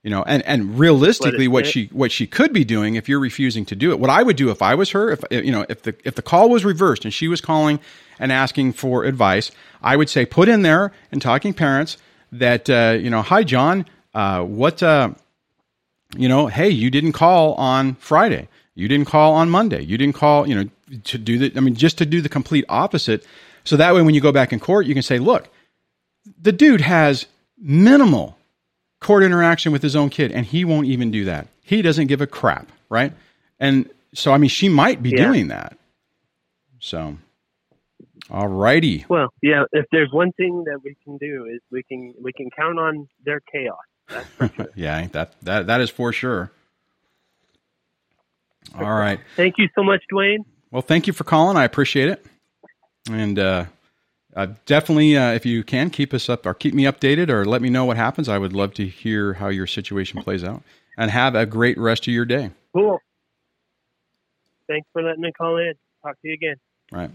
[0.03, 3.65] You know, and and realistically, what she what she could be doing if you're refusing
[3.65, 3.99] to do it.
[3.99, 6.21] What I would do if I was her, if you know, if the if the
[6.21, 7.79] call was reversed and she was calling
[8.19, 11.97] and asking for advice, I would say put in there in Talking Parents
[12.33, 14.83] that uh, you know, hi John, uh, what.
[14.83, 15.13] Uh,
[16.15, 18.47] you know, hey, you didn't call on Friday.
[18.75, 19.81] You didn't call on Monday.
[19.81, 20.69] You didn't call, you know,
[21.05, 23.25] to do the, I mean, just to do the complete opposite.
[23.63, 25.49] So that way, when you go back in court, you can say, look,
[26.39, 27.25] the dude has
[27.57, 28.37] minimal
[29.01, 31.47] court interaction with his own kid, and he won't even do that.
[31.63, 33.13] He doesn't give a crap, right?
[33.59, 35.25] And so, I mean, she might be Yeah.
[35.27, 35.77] doing that.
[36.79, 37.17] So,
[38.29, 39.05] all righty.
[39.09, 39.63] Well, yeah.
[39.71, 43.07] If there's one thing that we can do is we can we can count on
[43.25, 43.77] their chaos.
[44.09, 44.67] That's for sure.
[44.75, 46.51] yeah, that, that, that is for sure.
[48.75, 49.19] All right.
[49.35, 50.39] Thank you so much, Dwayne.
[50.71, 51.57] Well, thank you for calling.
[51.57, 52.25] I appreciate it.
[53.09, 53.65] And uh,
[54.35, 57.61] uh, definitely, uh, if you can, keep us up or keep me updated or let
[57.61, 58.27] me know what happens.
[58.27, 60.61] I would love to hear how your situation plays out.
[60.99, 62.49] And have a great rest of your day.
[62.73, 62.97] Cool.
[64.67, 65.73] Thanks for letting me call in.
[66.03, 66.55] Talk to you again.
[66.91, 67.11] Right.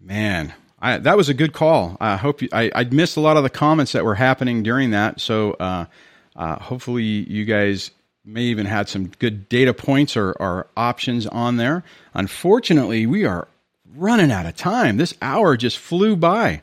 [0.00, 1.96] Man, I, that was a good call.
[2.00, 4.92] I hope you, I, I missed a lot of the comments that were happening during
[4.92, 5.20] that.
[5.20, 5.86] So uh,
[6.34, 7.90] uh, hopefully you guys
[8.24, 11.84] may even had some good data points or, or options on there.
[12.14, 13.48] Unfortunately, we are
[13.94, 14.96] running out of time.
[14.96, 16.62] This hour just flew by.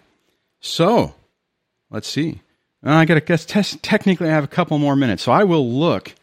[0.59, 1.13] So
[1.91, 2.41] let's see.
[2.85, 3.45] Uh, I got to guess.
[3.81, 6.13] Technically, I have a couple more minutes, so I will look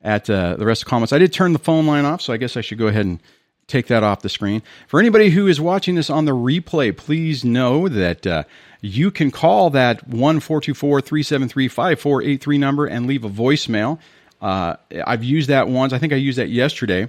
[0.00, 1.12] at uh, the rest of the comments.
[1.12, 3.20] I did turn the phone line off, so I guess I should go ahead and
[3.66, 4.62] take that off the screen.
[4.88, 8.44] For anybody who is watching this on the replay, please know that uh,
[8.80, 13.98] you can call that 1 373 5483 number and leave a voicemail.
[14.40, 15.92] Uh, I've used that once.
[15.92, 17.08] I think I used that yesterday.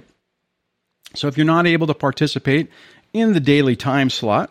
[1.14, 2.70] So if you're not able to participate
[3.12, 4.50] in the daily time slot,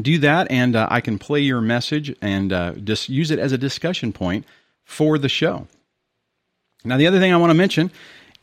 [0.00, 3.52] do that, and uh, I can play your message and uh, just use it as
[3.52, 4.44] a discussion point
[4.84, 5.68] for the show.
[6.84, 7.90] Now, the other thing I want to mention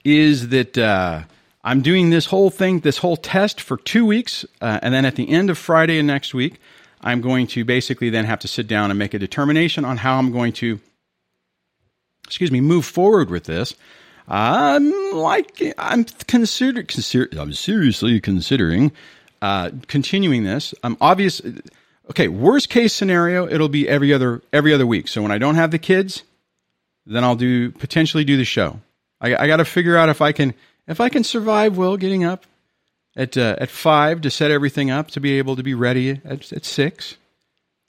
[0.03, 1.23] is that uh,
[1.63, 5.15] I'm doing this whole thing, this whole test for two weeks, uh, and then at
[5.15, 6.59] the end of Friday of next week,
[7.01, 10.17] I'm going to basically then have to sit down and make a determination on how
[10.17, 10.79] I'm going to,
[12.25, 13.75] excuse me, move forward with this.
[14.27, 18.91] I'm like I'm consider, consider I'm seriously considering
[19.41, 20.73] uh, continuing this.
[20.83, 21.41] I'm obvious.
[22.09, 25.09] Okay, worst case scenario, it'll be every other every other week.
[25.09, 26.23] So when I don't have the kids,
[27.05, 28.79] then I'll do potentially do the show.
[29.19, 30.53] I, I got to figure out if I can
[30.87, 31.77] if I can survive.
[31.77, 32.45] Will getting up
[33.15, 36.51] at uh, at five to set everything up to be able to be ready at,
[36.51, 37.17] at six.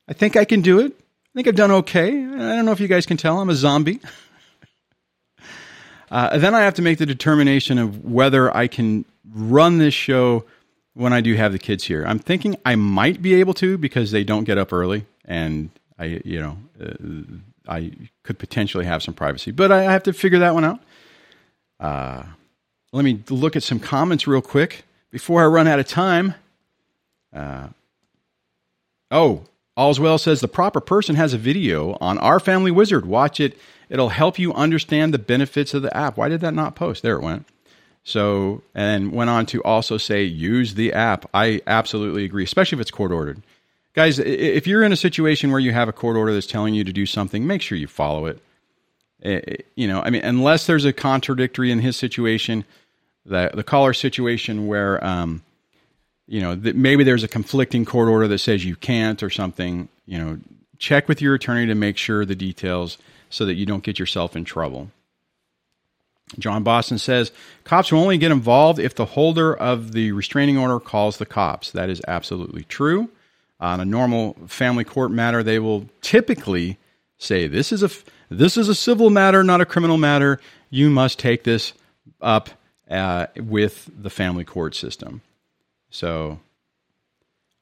[0.09, 0.93] I think I can do it.
[0.93, 2.09] I think I've done okay.
[2.09, 3.41] I don't know if you guys can tell.
[3.41, 4.01] I'm a zombie.
[6.11, 10.45] uh, then I have to make the determination of whether I can run this show
[10.93, 12.05] when I do have the kids here.
[12.07, 16.21] I'm thinking I might be able to because they don't get up early, and I,
[16.25, 16.93] you know, uh,
[17.67, 17.93] I
[18.23, 20.81] could potentially have some privacy, but I have to figure that one out.
[21.81, 22.23] Uh,
[22.95, 26.35] let me look at some comments real quick before I run out of time.
[27.33, 27.69] Uh,
[29.11, 29.43] oh,
[29.77, 33.05] All's Well says the proper person has a video on Our Family Wizard.
[33.05, 33.59] Watch it.
[33.89, 36.17] It'll help you understand the benefits of the app.
[36.17, 37.03] Why did that not post?
[37.03, 37.47] There it went.
[38.05, 41.29] So, and went on to also say, use the app.
[41.35, 43.43] I absolutely agree, especially if it's court ordered.
[43.95, 46.85] Guys, if you're in a situation where you have a court order that's telling you
[46.85, 49.67] to do something, make sure you follow it.
[49.75, 52.65] You know, I mean, unless there's a contradictory in his situation,
[53.27, 55.43] the the caller situation where, um,
[56.27, 59.89] you know, maybe there's a conflicting court order that says you can't or something.
[60.07, 60.39] You know,
[60.79, 62.99] check with your attorney to make sure the details
[63.31, 64.91] so that you don't get yourself in trouble.
[66.39, 67.33] John Boston says
[67.65, 71.71] cops will only get involved if the holder of the restraining order calls the cops.
[71.71, 73.11] That is absolutely true.
[73.61, 76.79] On a normal family court matter, they will typically
[77.19, 77.91] say this is a
[78.31, 80.41] this is a civil matter, not a criminal matter.
[80.71, 81.73] You must take this
[82.21, 82.51] up
[82.91, 85.23] uh, with the family court system.
[85.91, 86.41] So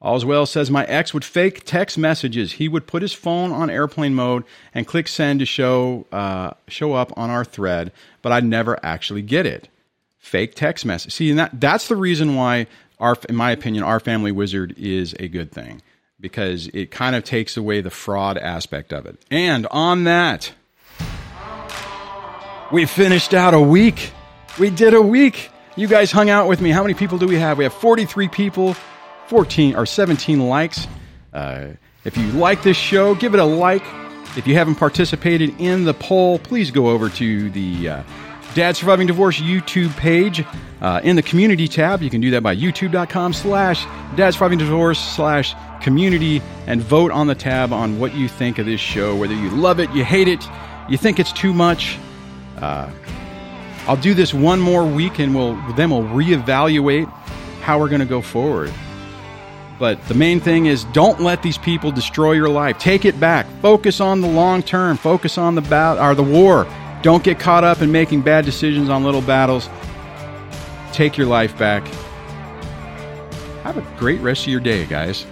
[0.02, 2.54] All's well says my ex would fake text messages.
[2.54, 4.42] He would put his phone on airplane mode
[4.74, 9.22] and click send to show uh, show up on our thread, but I'd never actually
[9.22, 9.68] get it.
[10.18, 11.12] Fake text message.
[11.12, 12.66] See, that, that's the reason why
[12.98, 15.82] our, in my opinion, our family wizard is a good thing
[16.20, 19.20] because it kind of takes away the fraud aspect of it.
[19.30, 20.52] And on that,
[22.72, 24.12] we finished out a week.
[24.59, 25.50] We did a week.
[25.76, 26.70] You guys hung out with me.
[26.70, 27.57] How many people do we have?
[27.57, 28.76] We have 43 people.
[29.28, 30.86] 14 or 17 likes.
[31.32, 31.68] Uh,
[32.05, 33.82] if you like this show, give it a like.
[34.36, 38.03] If you haven't participated in the poll, please go over to the uh,
[38.55, 40.44] Dad Surviving Divorce YouTube page
[40.82, 42.03] uh, in the community tab.
[42.03, 43.84] You can do that by youtube.com slash
[44.16, 48.66] Dad Surviving Divorce slash community and vote on the tab on what you think of
[48.66, 50.46] this show, whether you love it, you hate it,
[50.90, 51.98] you think it's too much.
[52.59, 52.90] Uh,
[53.87, 57.09] I'll do this one more week and we'll then we'll reevaluate
[57.62, 58.72] how we're going to go forward.
[59.78, 62.78] But the main thing is don't let these people destroy your life.
[62.78, 63.47] Take it back.
[63.61, 64.97] Focus on the long term.
[64.97, 66.66] Focus on the bat or the war.
[67.03, 69.68] Don't get caught up in making bad decisions on little battles.
[70.93, 71.85] Take your life back.
[73.64, 75.26] Have a great rest of your day, guys.